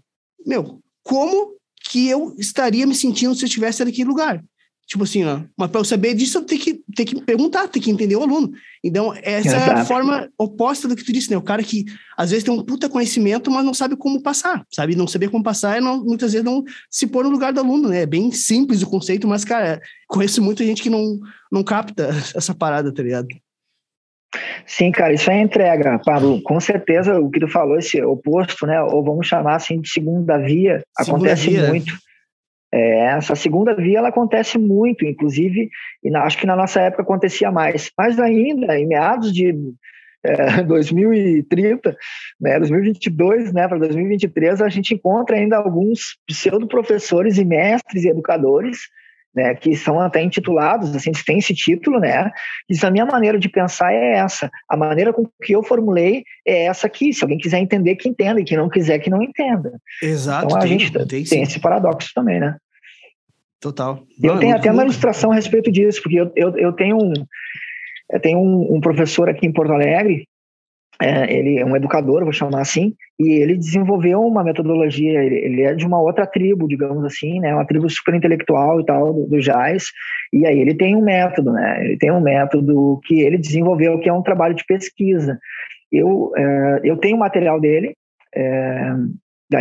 [0.47, 1.55] Meu, como
[1.90, 4.44] que eu estaria me sentindo se eu estivesse naquele lugar?
[4.87, 7.84] Tipo assim, ó, mas para eu saber disso, eu tenho que, tenho que perguntar, tenho
[7.84, 8.53] que entender o aluno.
[8.84, 9.70] Então, essa Exato.
[9.70, 11.37] é a forma oposta do que tu disse, né?
[11.37, 11.84] O cara que
[12.16, 14.95] às vezes tem um puta conhecimento, mas não sabe como passar, sabe?
[14.95, 17.89] Não saber como passar é não, muitas vezes não se pôr no lugar do aluno,
[17.89, 18.03] né?
[18.03, 21.18] É bem simples o conceito, mas, cara, conheço muita gente que não,
[21.51, 23.26] não capta essa parada, tá ligado?
[24.66, 26.41] Sim, cara, isso é entrega, Pablo.
[26.43, 28.80] Com certeza o que tu falou, esse oposto, né?
[28.82, 31.68] Ou vamos chamar assim de segunda via, segunda acontece via.
[31.68, 32.05] muito.
[32.72, 35.70] É, essa segunda via ela acontece muito, inclusive,
[36.02, 37.90] e na, acho que na nossa época acontecia mais.
[37.96, 39.54] Mas ainda, em meados de
[40.24, 41.96] é, 2030,
[42.40, 48.78] né, 2022, né, para 2023, a gente encontra ainda alguns pseudo-professores e mestres e educadores
[49.37, 52.30] né, que são até intitulados, assim, tem esse título, né?
[52.68, 56.64] Diz a minha maneira de pensar é essa, a maneira com que eu formulei é
[56.64, 57.12] essa aqui.
[57.12, 59.78] Se alguém quiser entender, que entenda, e quem não quiser, que não entenda.
[60.03, 60.47] Exato.
[60.47, 62.57] Então a tem, gente tem, tem esse paradoxo também, né?
[63.61, 64.03] Total.
[64.22, 67.12] Eu não, tenho até uma ilustração a respeito disso, porque eu, eu, eu tenho um
[68.09, 70.28] eu tenho um, um professor aqui em Porto Alegre
[71.01, 75.62] é, ele é um educador, vou chamar assim, e ele desenvolveu uma metodologia, ele, ele,
[75.62, 79.26] é de uma outra tribo, digamos assim, né, uma tribo super intelectual e tal, do,
[79.26, 79.86] do Jazz,
[80.32, 84.09] e aí ele tem um método, né, ele tem um método que ele desenvolveu, que
[84.09, 85.38] é um trabalho de pesquisa.
[85.92, 87.94] Eu, é, eu tenho o material dele,
[88.34, 88.92] é,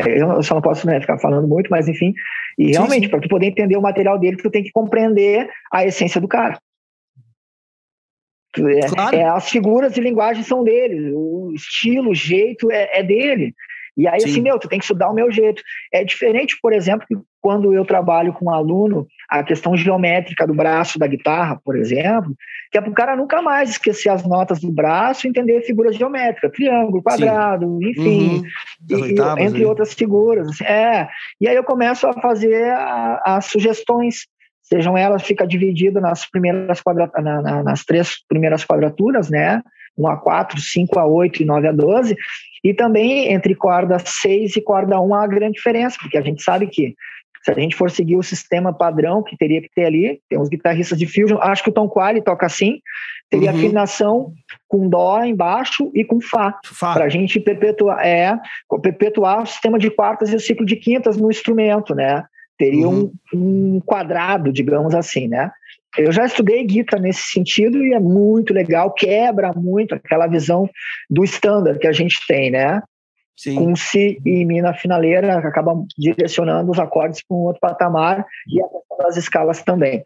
[0.07, 2.13] eu só não posso né, ficar falando muito, mas enfim,
[2.57, 6.21] e realmente, para tu poder entender o material dele, tu tem que compreender a essência
[6.21, 6.57] do cara.
[8.57, 9.15] É, claro.
[9.15, 13.53] é, as figuras de linguagem são dele, o estilo, o jeito é, é dele.
[13.97, 14.31] E aí, assim, Sim.
[14.31, 15.61] assim, meu, tu tem que estudar o meu jeito.
[15.91, 20.53] É diferente, por exemplo, que quando eu trabalho com um aluno, a questão geométrica do
[20.53, 22.35] braço da guitarra, por exemplo,
[22.71, 25.95] que é para o cara nunca mais esquecer as notas do braço e entender figuras
[25.95, 27.89] geométricas, triângulo, quadrado, Sim.
[27.89, 28.43] enfim,
[28.91, 29.37] uhum.
[29.37, 29.65] e, entre aí.
[29.65, 30.49] outras figuras.
[30.49, 31.07] Assim, é.
[31.39, 34.27] E aí eu começo a fazer a, as sugestões
[34.65, 39.61] sejam elas, fica dividida nas primeiras quadra, na, na, nas três primeiras quadraturas, né?
[39.97, 42.17] 1 a 4, 5 a 8 e 9 a 12,
[42.63, 46.43] e também entre corda 6 e corda 1 há uma grande diferença, porque a gente
[46.43, 46.95] sabe que
[47.43, 50.49] se a gente for seguir o sistema padrão que teria que ter ali, tem uns
[50.49, 52.79] guitarristas de fusion, acho que o Tom Quali toca assim,
[53.29, 53.57] teria uhum.
[53.57, 54.33] afinação
[54.67, 56.93] com dó embaixo e com fá, fá.
[56.93, 58.35] para a gente perpetuar, é,
[58.81, 62.23] perpetuar o sistema de quartas e o ciclo de quintas no instrumento, né?
[62.57, 63.11] Teria uhum.
[63.33, 65.51] um, um, quadrado, digamos assim, né?
[65.97, 70.69] Eu já estudei guitarra nesse sentido e é muito legal, quebra muito aquela visão
[71.09, 72.81] do standard que a gente tem, né?
[73.35, 73.55] Sim.
[73.55, 78.59] Com Si e Mi na finaleira, acaba direcionando os acordes para um outro patamar e
[79.05, 80.01] as escalas também.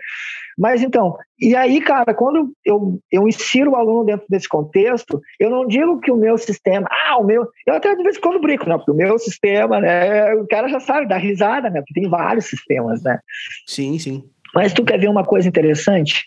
[0.57, 5.49] Mas então, e aí, cara, quando eu, eu insiro o aluno dentro desse contexto, eu
[5.49, 8.41] não digo que o meu sistema, ah, o meu, eu até de vez em quando
[8.41, 8.75] brinco, né?
[8.75, 10.33] Porque o meu sistema, né?
[10.35, 11.81] O cara já sabe, dá risada, né?
[11.81, 13.19] Porque tem vários sistemas, né?
[13.65, 14.23] Sim, sim.
[14.53, 16.25] Mas tu quer ver uma coisa interessante?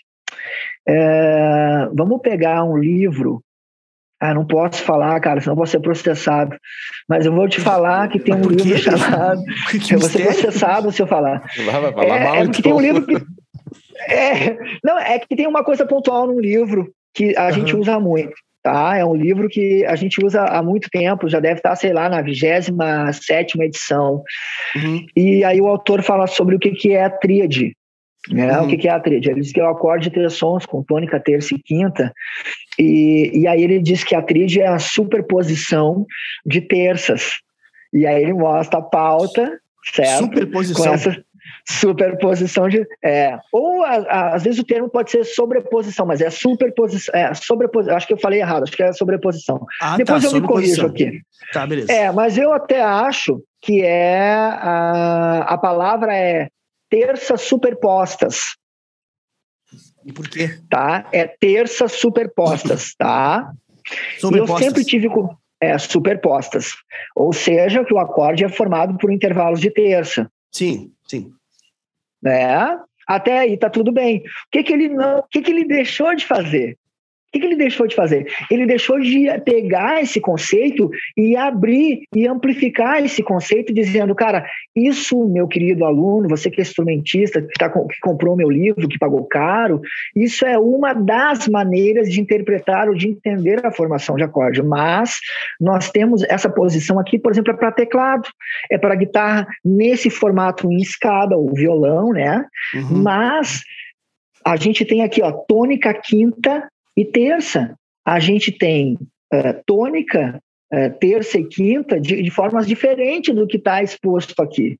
[0.87, 3.43] É, vamos pegar um livro.
[4.23, 6.55] Ah, não posso falar, cara, senão vou ser processado.
[7.09, 9.41] Mas eu vou te falar que tem um livro chamado.
[9.85, 11.43] Que eu vou ser processado se eu falar.
[11.57, 12.61] Vai, vai falar é, mal, é porque então.
[12.61, 13.15] tem um livro que
[14.09, 17.51] é, não, é que tem uma coisa pontual no livro que a uhum.
[17.51, 18.95] gente usa muito, tá?
[18.95, 22.07] É um livro que a gente usa há muito tempo, já deve estar, sei lá,
[22.07, 24.23] na 27 edição.
[24.73, 25.05] Uhum.
[25.17, 27.75] E aí o autor fala sobre o que, que é a tríade.
[28.29, 28.57] Né?
[28.57, 28.65] Uhum.
[28.65, 29.29] O que, que é a tríade?
[29.29, 32.13] Ele diz que é o acorde de três sons com tônica, terça e quinta.
[32.79, 36.05] E, e aí ele diz que a tríade é a superposição
[36.45, 37.33] de terças.
[37.93, 39.59] E aí ele mostra a pauta,
[39.93, 40.23] certo?
[40.23, 40.85] Superposição.
[40.85, 41.23] Com essa,
[41.65, 42.85] superposição de.
[43.03, 47.13] É, ou a, a, às vezes o termo pode ser sobreposição, mas é superposição.
[47.15, 47.95] É, sobreposição.
[47.95, 49.65] Acho que eu falei errado, acho que é sobreposição.
[49.81, 51.21] Ah, Depois tá, eu me corrijo aqui.
[51.51, 51.91] Tá, beleza.
[51.91, 54.31] É, mas eu até acho que é.
[54.31, 56.47] A, a palavra é
[56.89, 58.55] terças superpostas.
[60.05, 60.59] E por quê?
[60.69, 61.07] Tá?
[61.11, 63.51] É terças superpostas, tá?
[64.19, 64.61] Sobrepostas.
[64.61, 66.73] Eu sempre tive com é, superpostas.
[67.15, 70.29] Ou seja, que o acorde é formado por intervalos de terça.
[70.51, 71.31] Sim, sim
[72.23, 72.79] né?
[73.05, 74.19] Até aí tá tudo bem.
[74.19, 76.77] O que que ele não, o que que ele deixou de fazer?
[77.33, 78.27] O que, ele deixou de fazer?
[78.51, 85.27] Ele deixou de pegar esse conceito e abrir e amplificar esse conceito, dizendo, cara, isso,
[85.27, 89.25] meu querido aluno, você que é instrumentista, que, tá, que comprou meu livro, que pagou
[89.25, 89.81] caro,
[90.15, 94.61] isso é uma das maneiras de interpretar ou de entender a formação de acorde.
[94.61, 95.17] Mas
[95.59, 98.29] nós temos essa posição aqui, por exemplo, é para teclado,
[98.69, 102.45] é para guitarra nesse formato em escada, o violão, né?
[102.75, 103.01] Uhum.
[103.01, 103.63] Mas
[104.45, 107.75] a gente tem aqui, ó, tônica quinta e terça,
[108.05, 108.93] a gente tem
[109.33, 110.41] uh, tônica,
[110.73, 114.77] uh, terça e quinta, de, de formas diferentes do que está exposto aqui.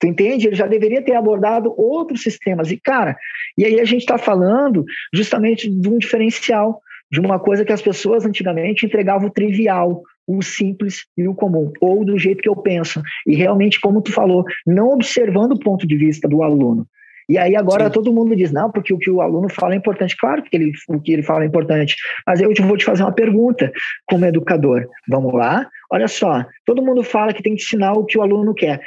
[0.00, 0.46] Tu entende?
[0.46, 2.70] Ele já deveria ter abordado outros sistemas.
[2.70, 3.16] E, cara,
[3.56, 6.80] e aí a gente está falando justamente de um diferencial,
[7.10, 11.72] de uma coisa que as pessoas antigamente entregavam o trivial, o simples e o comum,
[11.80, 13.02] ou do jeito que eu penso.
[13.26, 16.86] E realmente, como tu falou, não observando o ponto de vista do aluno,
[17.28, 17.92] e aí agora Sim.
[17.92, 20.16] todo mundo diz, não, porque o que o aluno fala é importante.
[20.16, 21.94] Claro que ele, o que ele fala é importante,
[22.26, 23.70] mas eu vou te fazer uma pergunta
[24.06, 24.88] como educador.
[25.06, 25.68] Vamos lá?
[25.90, 28.80] Olha só, todo mundo fala que tem que ensinar o que o aluno quer.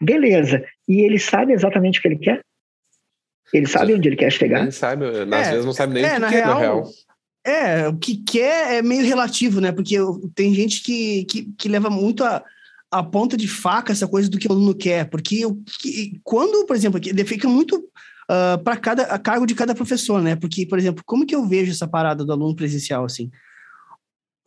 [0.00, 0.64] Beleza.
[0.86, 2.40] E ele sabe exatamente o que ele quer?
[3.52, 4.62] Ele sabe onde ele quer chegar?
[4.62, 6.60] Ele sabe, às é, vezes não sabe nem é, o que na, quer, real, na
[6.60, 6.84] real.
[7.44, 9.72] É, o que quer é meio relativo, né?
[9.72, 9.96] Porque
[10.34, 12.44] tem gente que, que, que leva muito a,
[12.90, 16.64] a ponta de faca essa coisa do que o aluno quer, porque o que, quando,
[16.66, 17.84] por exemplo, fica muito uh,
[18.28, 20.36] ah, para cada a cargo de cada professor, né?
[20.36, 23.30] Porque, por exemplo, como que eu vejo essa parada do aluno presencial assim?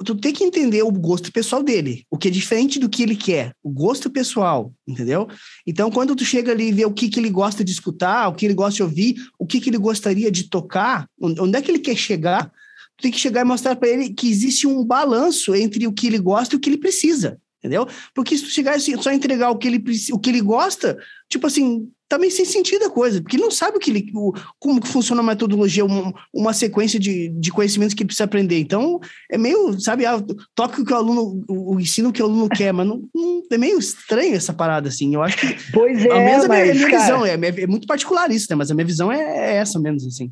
[0.03, 3.15] Tu tem que entender o gosto pessoal dele, o que é diferente do que ele
[3.15, 5.27] quer, o gosto pessoal, entendeu?
[5.65, 8.33] Então, quando tu chega ali e vê o que, que ele gosta de escutar, o
[8.33, 11.69] que ele gosta de ouvir, o que, que ele gostaria de tocar, onde é que
[11.69, 12.51] ele quer chegar,
[12.97, 16.07] tu tem que chegar e mostrar para ele que existe um balanço entre o que
[16.07, 17.87] ele gosta e o que ele precisa entendeu?
[18.13, 20.97] Porque se tu chegar assim, só entregar o que ele o que ele gosta,
[21.29, 24.11] tipo assim, também tá sem sentido a coisa, porque ele não sabe o que ele,
[24.13, 28.59] o, como funciona a metodologia, uma, uma sequência de, de conhecimentos que ele precisa aprender.
[28.59, 28.99] Então,
[29.31, 30.21] é meio, sabe, ah,
[30.53, 33.41] toca o que o aluno, o, o ensino que o aluno quer, mas não, não,
[33.49, 35.13] é meio estranho essa parada, assim.
[35.15, 35.71] Eu acho que.
[35.71, 37.01] Pois é, a mas, minha, é minha cara...
[37.01, 38.57] visão, é, é, muito particular isso, né?
[38.57, 40.29] Mas a minha visão é, é essa menos, assim.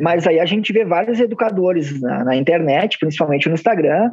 [0.00, 4.10] Mas aí a gente vê vários educadores na, na internet, principalmente no Instagram,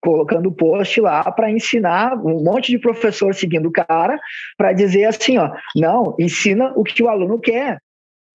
[0.00, 4.18] colocando post lá para ensinar um monte de professor seguindo o cara
[4.56, 7.78] para dizer assim, ó, não, ensina o que o aluno quer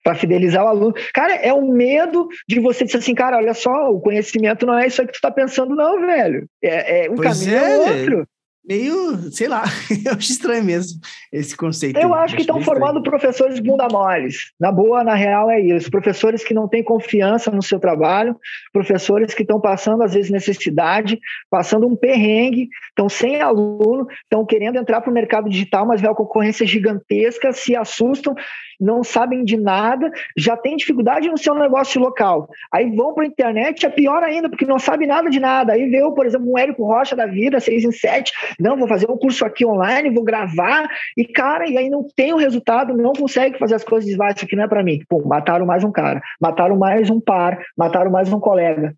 [0.04, 0.94] para fidelizar o aluno.
[1.14, 4.88] Cara, é o medo de você dizer assim, cara, olha só, o conhecimento não é
[4.88, 6.48] isso que tu está pensando não, velho.
[6.64, 8.28] É, é um pois caminho é, é outro
[8.66, 9.64] meio, sei lá,
[10.06, 11.00] eu acho estranho mesmo
[11.32, 11.98] esse conceito.
[12.00, 14.52] Eu acho que estão formando professores bunda moles.
[14.60, 15.90] Na boa, na real, é isso.
[15.90, 18.36] Professores que não têm confiança no seu trabalho,
[18.72, 24.78] professores que estão passando, às vezes, necessidade, passando um perrengue, estão sem aluno, estão querendo
[24.78, 28.36] entrar para o mercado digital, mas vê a concorrência gigantesca, se assustam
[28.80, 32.48] não sabem de nada, já têm dificuldade no seu negócio local.
[32.72, 35.74] Aí vão para a internet, é pior ainda, porque não sabe nada de nada.
[35.74, 39.10] Aí veio, por exemplo, um Érico Rocha da vida, seis em sete, não, vou fazer
[39.10, 43.14] um curso aqui online, vou gravar, e cara, e aí não tem o resultado, não
[43.14, 45.00] consegue fazer as coisas, diz, isso aqui não é para mim.
[45.10, 48.94] Pô, mataram mais um cara, mataram mais um par, mataram mais um colega.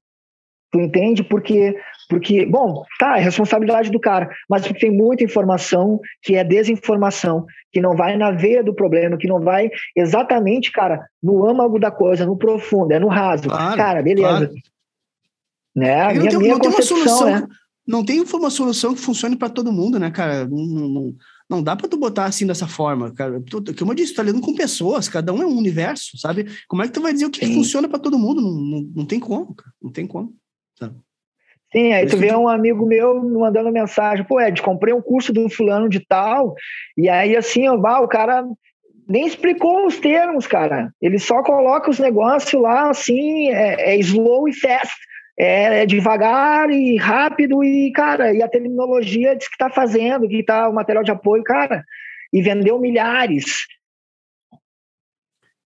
[0.71, 1.23] Tu entende?
[1.23, 1.75] Porque,
[2.07, 7.45] porque, bom, tá, é responsabilidade do cara, mas porque tem muita informação que é desinformação,
[7.73, 11.91] que não vai na veia do problema, que não vai exatamente, cara, no âmago da
[11.91, 13.49] coisa, no profundo, é no raso.
[13.49, 14.27] Claro, cara, beleza.
[14.29, 14.53] Claro.
[15.75, 15.89] Né?
[15.89, 17.47] É minha, tem, minha não tem uma solução, né?
[17.87, 20.47] Não tem uma solução que funcione para todo mundo, né, cara?
[20.47, 21.15] Não, não,
[21.49, 23.41] não dá para tu botar assim dessa forma, cara.
[23.41, 26.45] Tu, como eu disse, tu tá lidando com pessoas, cada um é um universo, sabe?
[26.67, 28.41] Como é que tu vai dizer o que, que funciona para todo mundo?
[28.41, 29.73] Não, não, não tem como, cara.
[29.81, 30.33] Não tem como.
[30.81, 30.91] Tá.
[31.71, 35.47] Sim, aí tu vê um amigo meu mandando mensagem, pô, Ed, comprei um curso do
[35.49, 36.53] fulano de tal,
[36.97, 38.43] e aí assim, ó, o cara
[39.07, 40.93] nem explicou os termos, cara.
[41.01, 44.93] Ele só coloca os negócios lá, assim, é, é slow e fast.
[45.39, 50.43] É, é, devagar e rápido, e, cara, e a terminologia diz que tá fazendo, que
[50.43, 51.83] tá o material de apoio, cara,
[52.31, 53.65] e vendeu milhares.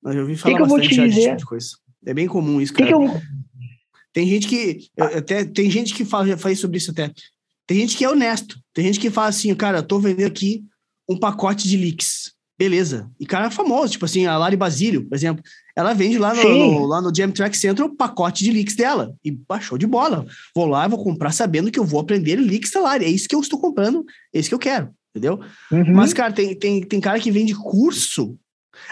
[0.03, 1.69] Mas eu ouvi falar que que bastante eu tipo de coisa.
[2.07, 2.87] É bem comum isso, cara.
[2.87, 3.21] Que que eu...
[4.15, 4.89] Tem gente que.
[4.97, 7.13] Até, tem gente que fala, já falei sobre isso até.
[7.67, 8.59] Tem gente que é honesto.
[8.73, 10.63] Tem gente que fala assim, cara, eu tô vendendo aqui
[11.09, 12.33] um pacote de leaks.
[12.57, 13.11] Beleza.
[13.19, 15.43] E cara é famoso, tipo assim, a Lari Basílio, por exemplo,
[15.77, 19.13] ela vende lá no, no, lá no Jam Track Center o pacote de leaks dela.
[19.25, 20.25] E baixou de bola.
[20.55, 23.07] Vou lá, vou comprar sabendo que eu vou aprender leaks da Lari.
[23.07, 25.41] É isso que eu estou comprando, é isso que eu quero, entendeu?
[25.73, 25.95] Uhum.
[25.95, 28.39] Mas, cara, tem, tem, tem cara que vende curso.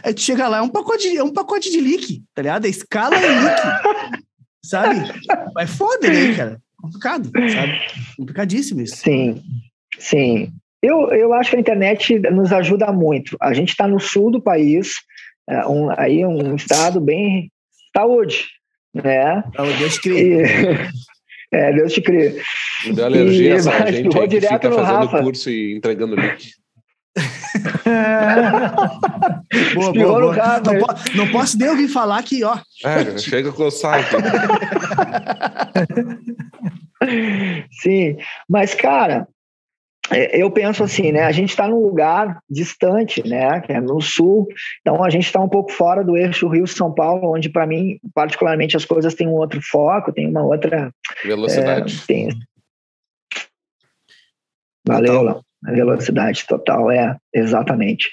[0.03, 2.65] Aí tu chega lá, é um pacote, é um pacote de leak, tá ligado?
[2.65, 4.23] A escala é leak.
[4.65, 5.01] sabe?
[5.59, 6.61] É foda, né, cara?
[6.81, 7.81] Complicado, sabe?
[8.17, 8.97] Complicadíssimo isso.
[8.97, 9.43] Sim,
[9.99, 10.53] sim.
[10.83, 13.37] Eu, eu acho que a internet nos ajuda muito.
[13.41, 14.95] A gente está no sul do país,
[15.49, 17.53] é um, aí um estado bem
[17.97, 18.47] saúde,
[18.93, 19.45] né?
[19.79, 20.43] Deus te crie.
[21.53, 22.41] é, Deus te crie.
[22.87, 25.23] Me deu alergia e, essa gente aí que fica fazendo Rafa.
[25.23, 26.51] curso e entregando link.
[29.75, 30.61] boa, boa, boa.
[30.61, 32.57] Não, po não, posso nem ouvir falar que, ó.
[32.85, 34.17] É, chega a coçar aqui.
[37.83, 38.17] Sim,
[38.49, 39.29] mas, cara,
[40.11, 41.25] é, eu penso assim, né?
[41.25, 43.61] A gente está num lugar distante, né?
[43.61, 44.49] Que é no sul,
[44.81, 48.77] então a gente está um pouco fora do eixo Rio-São Paulo, onde para mim, particularmente,
[48.77, 50.93] as coisas têm um outro foco, tem uma outra
[51.25, 52.01] velocidade.
[52.03, 52.29] É, tem...
[54.87, 55.45] Valeu, Léo.
[55.65, 58.11] A velocidade total, é, exatamente.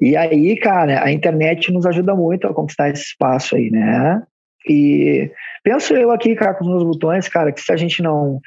[0.00, 4.22] E aí, cara, a internet nos ajuda muito a conquistar esse espaço aí, né?
[4.68, 5.30] E
[5.62, 8.40] penso eu aqui, cara, com os meus botões, cara, que se a gente não,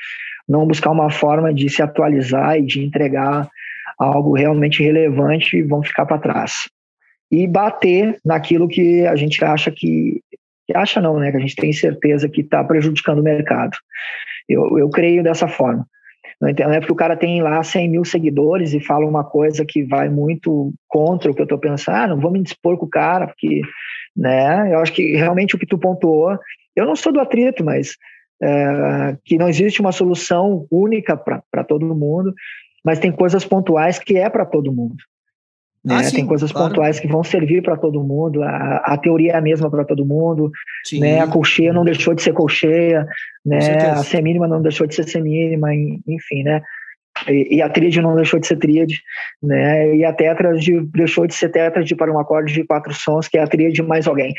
[0.47, 3.49] não buscar uma forma de se atualizar e de entregar
[3.97, 6.69] algo realmente relevante, vão ficar para trás.
[7.31, 10.21] E bater naquilo que a gente acha que,
[10.65, 11.31] que acha não, né?
[11.31, 13.77] Que a gente tem certeza que está prejudicando o mercado.
[14.47, 15.85] Eu, eu creio dessa forma.
[16.39, 19.83] Não é porque o cara tem lá 100 mil seguidores e fala uma coisa que
[19.83, 22.89] vai muito contra o que eu estou pensando, ah, não vou me dispor com o
[22.89, 23.61] cara, porque,
[24.15, 26.37] né, eu acho que realmente o que tu pontuou,
[26.75, 27.95] eu não sou do atrito, mas
[28.41, 32.33] é, que não existe uma solução única para todo mundo,
[32.85, 34.97] mas tem coisas pontuais que é para todo mundo.
[35.87, 35.95] Né?
[35.95, 36.67] Ah, sim, tem coisas claro.
[36.67, 38.43] pontuais que vão servir para todo mundo.
[38.43, 40.51] A, a, teoria é a mesma para todo mundo.
[40.99, 41.21] Né?
[41.21, 43.07] A colcheia não deixou de ser colcheia.
[43.45, 43.57] Né?
[43.91, 45.73] A semínima não deixou de ser semínima.
[45.73, 46.61] Enfim, né?
[47.25, 49.01] E, e, a tríade não deixou de ser tríade,
[49.41, 49.95] né?
[49.95, 53.41] E a tétrade deixou de ser tétrade para um acorde de quatro sons, que é
[53.41, 54.33] a tríade mais alguém.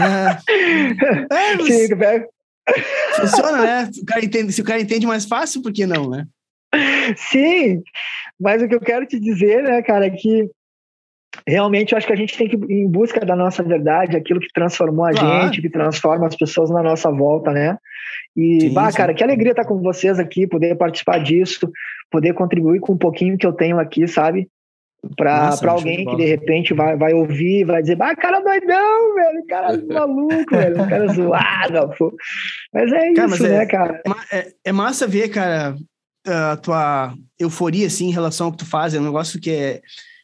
[0.00, 0.36] É.
[1.34, 2.22] é Sim, mas...
[3.16, 3.90] Funciona, né?
[4.00, 6.24] O cara entende, se o cara entende mais fácil, por que não, né?
[7.16, 7.82] Sim,
[8.40, 10.48] mas o que eu quero te dizer, né, cara, é que
[11.46, 14.40] realmente eu acho que a gente tem que ir em busca da nossa verdade, aquilo
[14.40, 15.46] que transformou a claro.
[15.46, 17.78] gente, que transforma as pessoas na nossa volta, né?
[18.36, 21.70] E, sim, bah, cara, que alegria estar com vocês aqui, poder participar disso,
[22.10, 24.48] poder contribuir com um pouquinho que eu tenho aqui, sabe?
[25.16, 29.82] Para alguém que de repente vai, vai ouvir, vai dizer, bah, cara doidão, velho, cara
[29.88, 32.14] maluco, velho, cara zoado, pô.
[32.72, 34.02] Mas é cara, isso, mas né, é, cara?
[34.30, 35.74] É, é massa ver, cara,
[36.26, 39.80] a tua euforia, assim, em relação ao que tu faz, é um negócio que é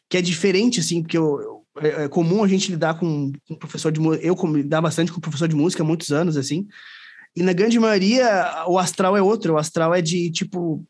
[0.09, 3.55] que é diferente, assim, porque eu, eu, é, é comum a gente lidar com, com
[3.55, 6.67] professor de música, eu lidar bastante com professor de música há muitos anos, assim,
[7.35, 10.83] e na grande maioria o astral é outro, o astral é de tipo,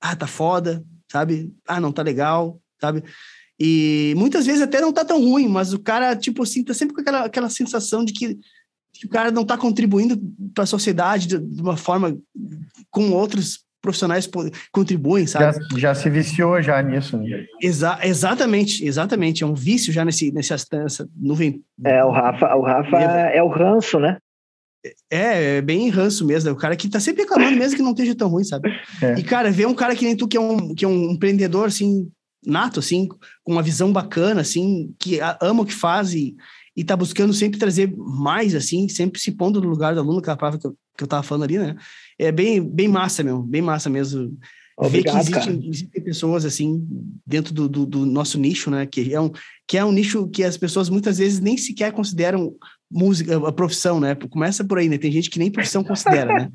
[0.00, 1.54] ah, tá foda, sabe?
[1.66, 3.04] Ah, não tá legal, sabe?
[3.58, 6.94] E muitas vezes até não tá tão ruim, mas o cara, tipo assim, tá sempre
[6.94, 8.38] com aquela, aquela sensação de que,
[8.92, 10.20] que o cara não tá contribuindo
[10.52, 12.18] para a sociedade de, de, uma forma
[12.90, 14.28] com outros profissionais
[14.72, 15.58] contribuem, sabe?
[15.72, 17.18] Já, já se viciou já nisso.
[17.18, 17.44] Né?
[17.60, 19.44] Exa exatamente, exatamente.
[19.44, 21.62] É um vício já nesse, nessa, nessa nuvem.
[21.84, 24.16] É, o Rafa, o Rafa é o ranço, né?
[25.10, 26.48] É, é bem ranço mesmo.
[26.48, 28.70] É o cara que tá sempre reclamando, mesmo que não esteja tão ruim, sabe?
[29.02, 29.18] É.
[29.18, 31.66] E, cara, ver um cara que nem tu, que é um, que é um empreendedor,
[31.66, 32.10] assim,
[32.46, 33.06] nato, assim,
[33.42, 36.34] com uma visão bacana, assim, que ama o que faz e,
[36.74, 40.30] e tá buscando sempre trazer mais, assim, sempre se pondo no lugar do aluno, que
[40.30, 41.76] é a palavra que eu, que eu tava falando ali, né?
[42.18, 44.36] é bem, bem massa mesmo, bem massa mesmo.
[44.76, 46.84] Obrigado, ver que existem, existem, pessoas assim
[47.24, 48.86] dentro do, do, do, nosso nicho, né?
[48.86, 49.30] Que é, um,
[49.68, 52.54] que é um nicho que as pessoas muitas vezes nem sequer consideram
[52.90, 54.16] música, a profissão, né?
[54.16, 54.98] Começa por aí, né?
[54.98, 56.50] Tem gente que nem profissão considera, né?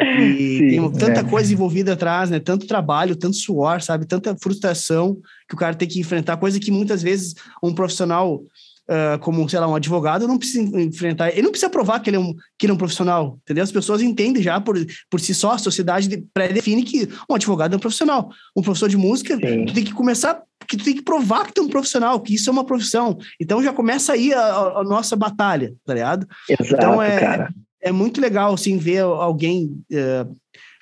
[0.00, 1.24] E Sim, tem tanta é.
[1.24, 2.38] coisa envolvida atrás, né?
[2.40, 4.04] Tanto trabalho, tanto suor, sabe?
[4.04, 5.16] Tanta frustração
[5.48, 8.42] que o cara tem que enfrentar, coisa que muitas vezes um profissional
[8.88, 12.16] uh, como, sei lá, um advogado, não precisa enfrentar, ele não precisa provar que ele
[12.16, 13.64] é um, que ele é um profissional, entendeu?
[13.64, 14.76] As pessoas entendem já por,
[15.10, 18.30] por si só, a sociedade pré-define que um advogado é um profissional.
[18.56, 19.66] Um professor de música, Sim.
[19.66, 22.34] tu tem que começar, que tu tem que provar que tu é um profissional, que
[22.34, 23.18] isso é uma profissão.
[23.40, 26.26] Então já começa aí a, a nossa batalha, tá ligado?
[26.48, 27.54] Exato, então é, cara.
[27.80, 29.80] é muito legal, assim, ver alguém...
[29.90, 30.34] Uh,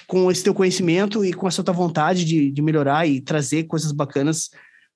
[0.04, 3.92] com esse teu conhecimento e com essa tua vontade de, de melhorar e trazer coisas
[3.92, 4.50] bacanas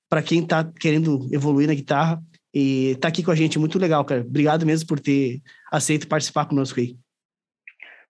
[0.07, 2.21] para quem está querendo evoluir na guitarra
[2.53, 4.21] e tá aqui com a gente, muito legal, cara.
[4.21, 5.39] Obrigado mesmo por ter
[5.71, 6.95] aceito participar conosco aí.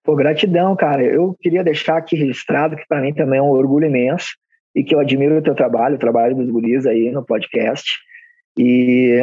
[0.04, 1.02] Pô, gratidão, cara.
[1.02, 4.28] Eu queria deixar aqui registrado que para mim também é um orgulho imenso
[4.74, 7.84] e que eu admiro o teu trabalho, o trabalho dos guris aí no podcast.
[8.56, 9.20] E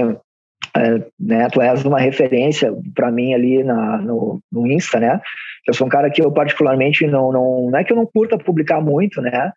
[0.75, 5.19] é, né, tu és uma referência para mim ali na, no, no Insta, né?
[5.67, 8.37] Eu sou um cara que eu particularmente não, não, não é que eu não curta
[8.37, 9.51] publicar muito, né?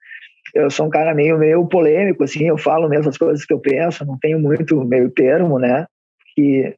[0.55, 3.61] Eu sou um cara meio, meio polêmico, assim, eu falo mesmo as coisas que eu
[3.61, 5.87] penso, não tenho muito meio termo, né?
[6.35, 6.75] Que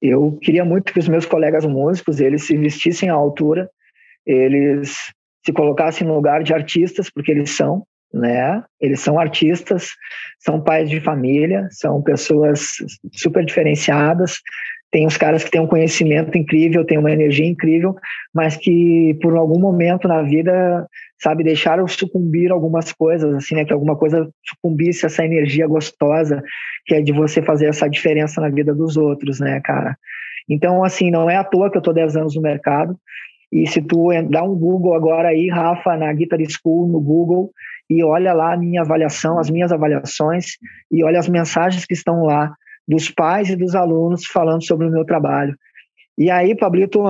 [0.00, 3.70] eu queria muito que os meus colegas músicos, eles se vestissem à altura,
[4.26, 5.12] eles
[5.44, 8.62] se colocassem no lugar de artistas, porque eles são, né?
[8.80, 9.90] Eles são artistas,
[10.38, 12.76] são pais de família, são pessoas
[13.12, 14.40] super diferenciadas,
[14.92, 17.96] tem os caras que têm um conhecimento incrível, têm uma energia incrível,
[18.32, 20.86] mas que por algum momento na vida,
[21.22, 26.42] sabe, deixaram sucumbir algumas coisas, assim, né, que alguma coisa sucumbisse essa energia gostosa
[26.84, 29.96] que é de você fazer essa diferença na vida dos outros, né, cara?
[30.48, 32.96] Então, assim, não é à toa que eu tô 10 anos no mercado,
[33.52, 37.52] e se tu dá um Google agora aí, Rafa, na Guitar School, no Google,
[37.88, 40.56] e olha lá a minha avaliação, as minhas avaliações,
[40.90, 42.52] e olha as mensagens que estão lá,
[42.88, 45.54] dos pais e dos alunos falando sobre o meu trabalho.
[46.18, 47.02] E aí, Pablito,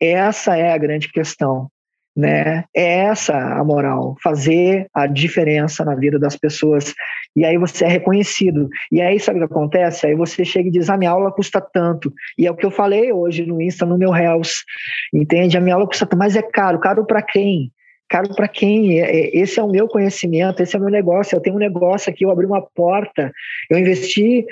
[0.00, 1.68] essa é a grande questão,
[2.16, 2.64] né?
[2.74, 6.94] É essa a moral, fazer a diferença na vida das pessoas.
[7.34, 8.68] E aí você é reconhecido.
[8.92, 10.06] E aí sabe o que acontece?
[10.06, 12.12] Aí você chega e diz: "A minha aula custa tanto".
[12.38, 14.64] E é o que eu falei hoje no Insta, no meu Reels.
[15.12, 15.56] Entende?
[15.56, 16.78] A minha aula custa tanto, mas é caro.
[16.78, 17.72] Caro para quem?
[18.08, 18.98] Caro para quem?
[18.98, 21.34] Esse é o meu conhecimento, esse é o meu negócio.
[21.34, 23.32] Eu tenho um negócio aqui, eu abri uma porta,
[23.68, 24.46] eu investi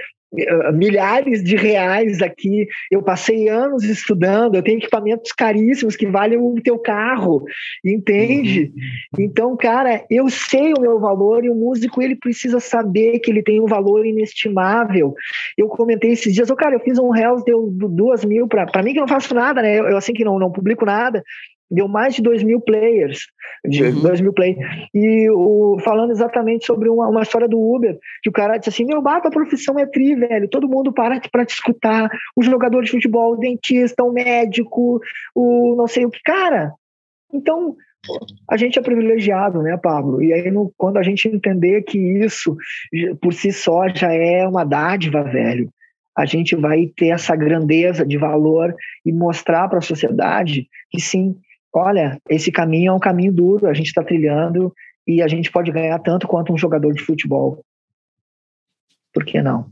[0.73, 2.67] milhares de reais aqui.
[2.91, 7.45] Eu passei anos estudando, eu tenho equipamentos caríssimos que valem o teu carro,
[7.85, 8.73] entende?
[9.19, 9.25] Uhum.
[9.25, 13.43] Então, cara, eu sei o meu valor e o músico ele precisa saber que ele
[13.43, 15.15] tem um valor inestimável.
[15.57, 18.95] Eu comentei esses dias, oh, cara, eu fiz um real, deu duas mil para mim
[18.95, 19.79] que não faço nada, né?
[19.79, 21.23] Eu assim que não, não publico nada.
[21.73, 23.27] Deu mais de 2 mil players,
[23.65, 24.03] de uhum.
[24.03, 24.57] 2 mil play.
[24.95, 28.85] E o, falando exatamente sobre uma, uma história do Uber, que o cara disse assim:
[28.85, 30.49] meu, bata, a profissão é tri, velho.
[30.49, 32.11] Todo mundo para para te escutar.
[32.37, 35.01] O jogador de futebol, o dentista, o médico,
[35.35, 36.21] o não sei o que.
[36.23, 36.73] Cara,
[37.33, 37.75] então
[38.51, 40.23] a gente é privilegiado, né, Pablo?
[40.23, 42.57] E aí, no, quando a gente entender que isso
[43.21, 45.71] por si só já é uma dádiva, velho,
[46.17, 51.35] a gente vai ter essa grandeza de valor e mostrar para a sociedade que sim,
[51.73, 54.73] olha, esse caminho é um caminho duro, a gente está trilhando
[55.07, 57.65] e a gente pode ganhar tanto quanto um jogador de futebol.
[59.13, 59.71] Por que não?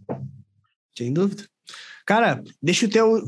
[0.96, 1.44] Sem dúvida.
[2.06, 3.22] Cara, deixa o teu.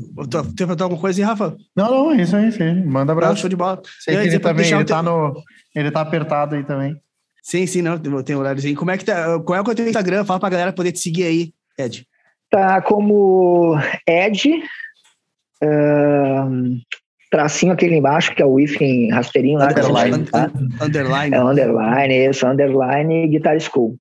[0.57, 1.55] Tem pra alguma coisa aí, Rafa?
[1.75, 2.83] Não, não, é isso aí, sim.
[2.83, 3.33] Manda abraço.
[3.33, 3.81] Não, show de bola.
[4.01, 5.41] Sei que ele também, ele, tá no,
[5.73, 6.99] ele tá apertado aí também.
[7.41, 8.75] Sim, sim, não, tem horáriozinho.
[8.75, 9.39] Como é que tá?
[9.39, 10.25] Qual é o teu Instagram?
[10.25, 12.05] Fala pra galera poder te seguir aí, Ed.
[12.49, 13.75] Tá como
[14.07, 14.49] Ed,
[15.63, 16.77] uh,
[17.33, 19.71] tracinho aquele embaixo, que é o hífen rasteirinho lá.
[19.71, 20.23] Underline.
[20.25, 20.51] Tá?
[20.79, 21.35] Underline.
[21.35, 23.97] É underline, isso, underline Guitar School.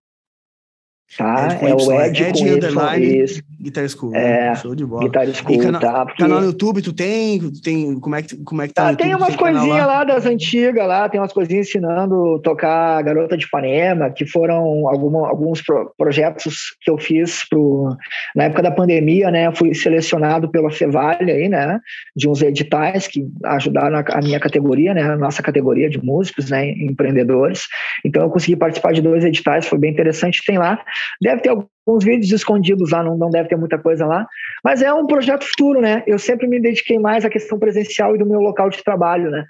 [1.17, 1.59] Tá?
[1.61, 3.43] é o Ed, Ed com underline isso.
[3.61, 4.15] Guitar School.
[4.15, 5.05] É, show de bola.
[5.05, 6.07] Guitar School, cana tá?
[6.07, 6.23] Porque...
[6.23, 8.91] Canal no YouTube, tu tem, tem como é que, como é que tá?
[8.91, 9.99] tá tem umas coisinhas lá?
[9.99, 10.05] lá?
[10.05, 15.61] das antigas lá, tem umas coisinhas ensinando tocar Garota de Ipanema, que foram alguma, alguns
[15.61, 17.95] pro, projetos que eu fiz pro,
[18.35, 19.55] na época da pandemia, né?
[19.55, 21.79] Fui selecionado pela Fevale aí, né?
[22.17, 25.03] De uns editais que ajudaram a, a minha categoria, né?
[25.03, 26.71] A nossa categoria de músicos, né?
[26.71, 27.67] Empreendedores.
[28.05, 30.43] Então eu consegui participar de dois editais, foi bem interessante.
[30.45, 30.83] Tem lá
[31.21, 34.27] Deve ter alguns vídeos escondidos lá, não, não deve ter muita coisa lá.
[34.65, 36.03] Mas é um projeto futuro, né?
[36.07, 39.45] Eu sempre me dediquei mais à questão presencial e do meu local de trabalho, né?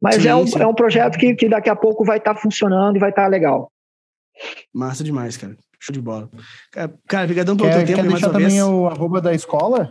[0.00, 2.40] Mas sim, é, um, é um projeto que, que daqui a pouco vai estar tá
[2.40, 3.70] funcionando e vai estar tá legal.
[4.72, 5.56] Massa demais, cara.
[5.80, 6.28] Show de bola.
[7.08, 8.02] Cara, obrigadão pelo teu tempo.
[8.02, 8.62] Quer deixar também vez.
[8.62, 9.90] o arroba da escola?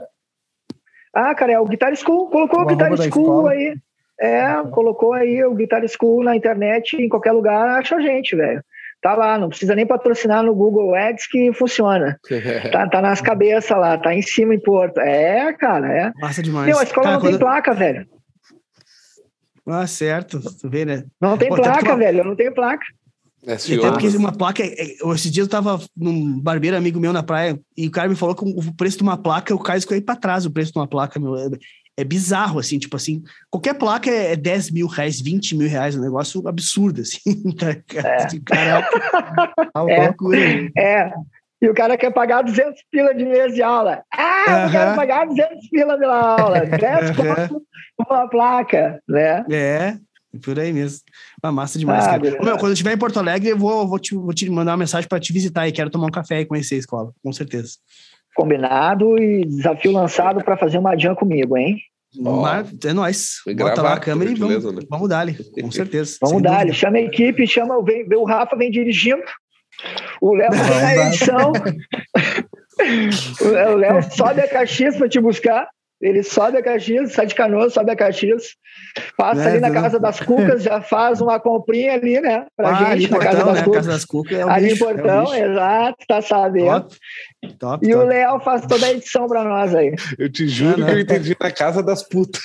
[1.14, 2.30] Ah, cara, é o Guitar School.
[2.30, 3.76] Colocou o, o Guitar School aí.
[4.20, 8.64] É, colocou aí o Guitar School na internet, em qualquer lugar, acha a gente, velho.
[9.02, 12.20] Tá lá, não precisa nem patrocinar no Google Ads que funciona.
[12.72, 15.00] tá, tá nas cabeças lá, tá em cima em Porto.
[15.00, 16.12] É, cara, é.
[16.20, 16.68] Massa demais.
[16.68, 17.32] Meu, a escola cara, não quando...
[17.32, 18.08] tem placa, velho.
[19.68, 20.40] Ah, certo.
[20.42, 21.04] Tu vê, né?
[21.20, 22.20] Não tem Pô, placa, velho.
[22.20, 22.86] Eu não tenho placa.
[23.46, 24.64] É, até porque uma placa.
[24.64, 28.10] É, é, esses dias eu tava num barbeiro amigo meu na praia e o cara
[28.10, 30.74] me falou que o preço de uma placa, o cara escolheu para trás o preço
[30.74, 31.34] de uma placa, meu
[31.98, 36.00] é bizarro, assim, tipo assim, qualquer placa é 10 mil reais, 20 mil reais, é
[36.00, 37.18] um negócio absurdo, assim.
[37.58, 37.84] Tá, é.
[38.46, 38.88] Cara,
[40.76, 41.14] é, é,
[41.60, 44.04] e o cara quer pagar 200 pila de mês de aula.
[44.14, 44.66] Ah, uh -huh.
[44.66, 46.60] eu quero pagar 200 pila pela aula.
[46.66, 47.62] 10 uh -huh.
[48.08, 49.44] uma placa, né?
[49.50, 49.98] É,
[50.44, 51.00] por aí mesmo.
[51.44, 52.22] Uma massa demais, ah, cara.
[52.22, 54.78] Meu, quando eu estiver em Porto Alegre, eu vou, vou, te, vou te mandar uma
[54.78, 57.72] mensagem para te visitar e quero tomar um café e conhecer a escola, com certeza.
[58.38, 61.76] Combinado e desafio lançado para fazer uma jam comigo, hein?
[62.24, 62.44] Oh,
[62.88, 63.38] é nóis.
[63.58, 64.82] Bota lá a câmera e vamos, né?
[64.88, 65.26] vamos dar
[65.60, 66.18] com certeza.
[66.22, 69.24] vamos dar chama a equipe, chama, vem, vem o Rafa, vem dirigindo.
[70.22, 71.52] O Léo vai na edição.
[73.74, 75.68] o Léo sobe a caixinha para te buscar.
[76.00, 78.56] Ele sobe a Caxias, sai de Canoas, sobe a Caxias,
[79.18, 82.46] passa é, ali na Casa das Cucas, já faz uma comprinha ali, né?
[82.56, 83.64] Pra ah, gente, na Casa, das né?
[83.64, 83.78] Cucas.
[83.78, 84.38] Casa das Cucas.
[84.38, 86.82] É ali bicho, em Portão, é exato, tá sabendo.
[86.82, 86.98] Top,
[87.58, 87.96] top, e top.
[87.96, 89.96] o Léo faz toda a edição pra nós aí.
[90.20, 92.42] Eu te juro que eu entendi na Casa das Putas.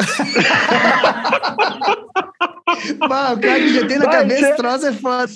[3.08, 4.56] Bah, o cara que já tem na Vai cabeça ser...
[4.56, 5.32] troço é foda.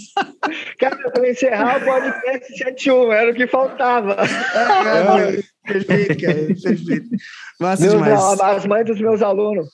[0.78, 4.14] Cara, pra encerrar o podcast 71, era o que faltava.
[4.14, 7.08] É, é, perfeito, cara, perfeito.
[7.60, 8.20] Massa Meu, demais.
[8.20, 9.68] Não, as mães dos meus alunos.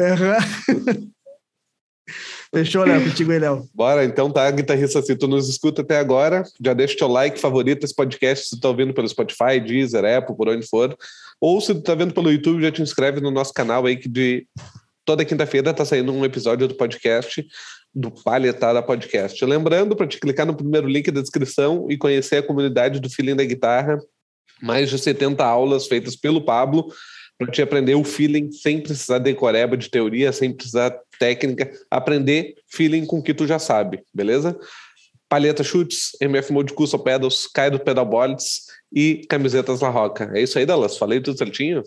[0.00, 1.12] Uhum.
[2.54, 3.02] Fechou, Léo?
[3.02, 3.66] Contigo aí, Léo.
[3.74, 7.40] Bora, então tá, guitarrista, se tu nos escuta até agora, já deixa o teu like,
[7.40, 10.94] favorita esse podcast se tu tá ouvindo pelo Spotify, Deezer, Apple, por onde for.
[11.40, 14.08] Ou se tu tá vendo pelo YouTube, já te inscreve no nosso canal aí que
[14.08, 14.46] de
[15.04, 17.44] toda quinta-feira tá saindo um episódio do podcast
[17.94, 19.42] do Palhetada Podcast.
[19.44, 23.36] Lembrando para te clicar no primeiro link da descrição e conhecer a comunidade do Feeling
[23.36, 23.98] da Guitarra,
[24.62, 26.86] mais de 70 aulas feitas pelo Pablo
[27.38, 33.04] para te aprender o feeling sem precisar decoreba de teoria, sem precisar técnica, aprender feeling
[33.04, 34.56] com o que tu já sabe, beleza?
[35.28, 40.30] Palheta Chutes, MF Mode Custom Pedals, Kaido Boards e camisetas La Roca.
[40.34, 40.98] É isso aí, Dallas?
[40.98, 41.82] Falei tudo certinho?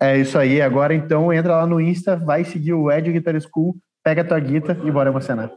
[0.00, 0.62] É isso aí.
[0.62, 4.38] Agora então entra lá no Insta, vai seguir o Ed Guitar School, pega a tua
[4.38, 5.50] guita e bora emocionar.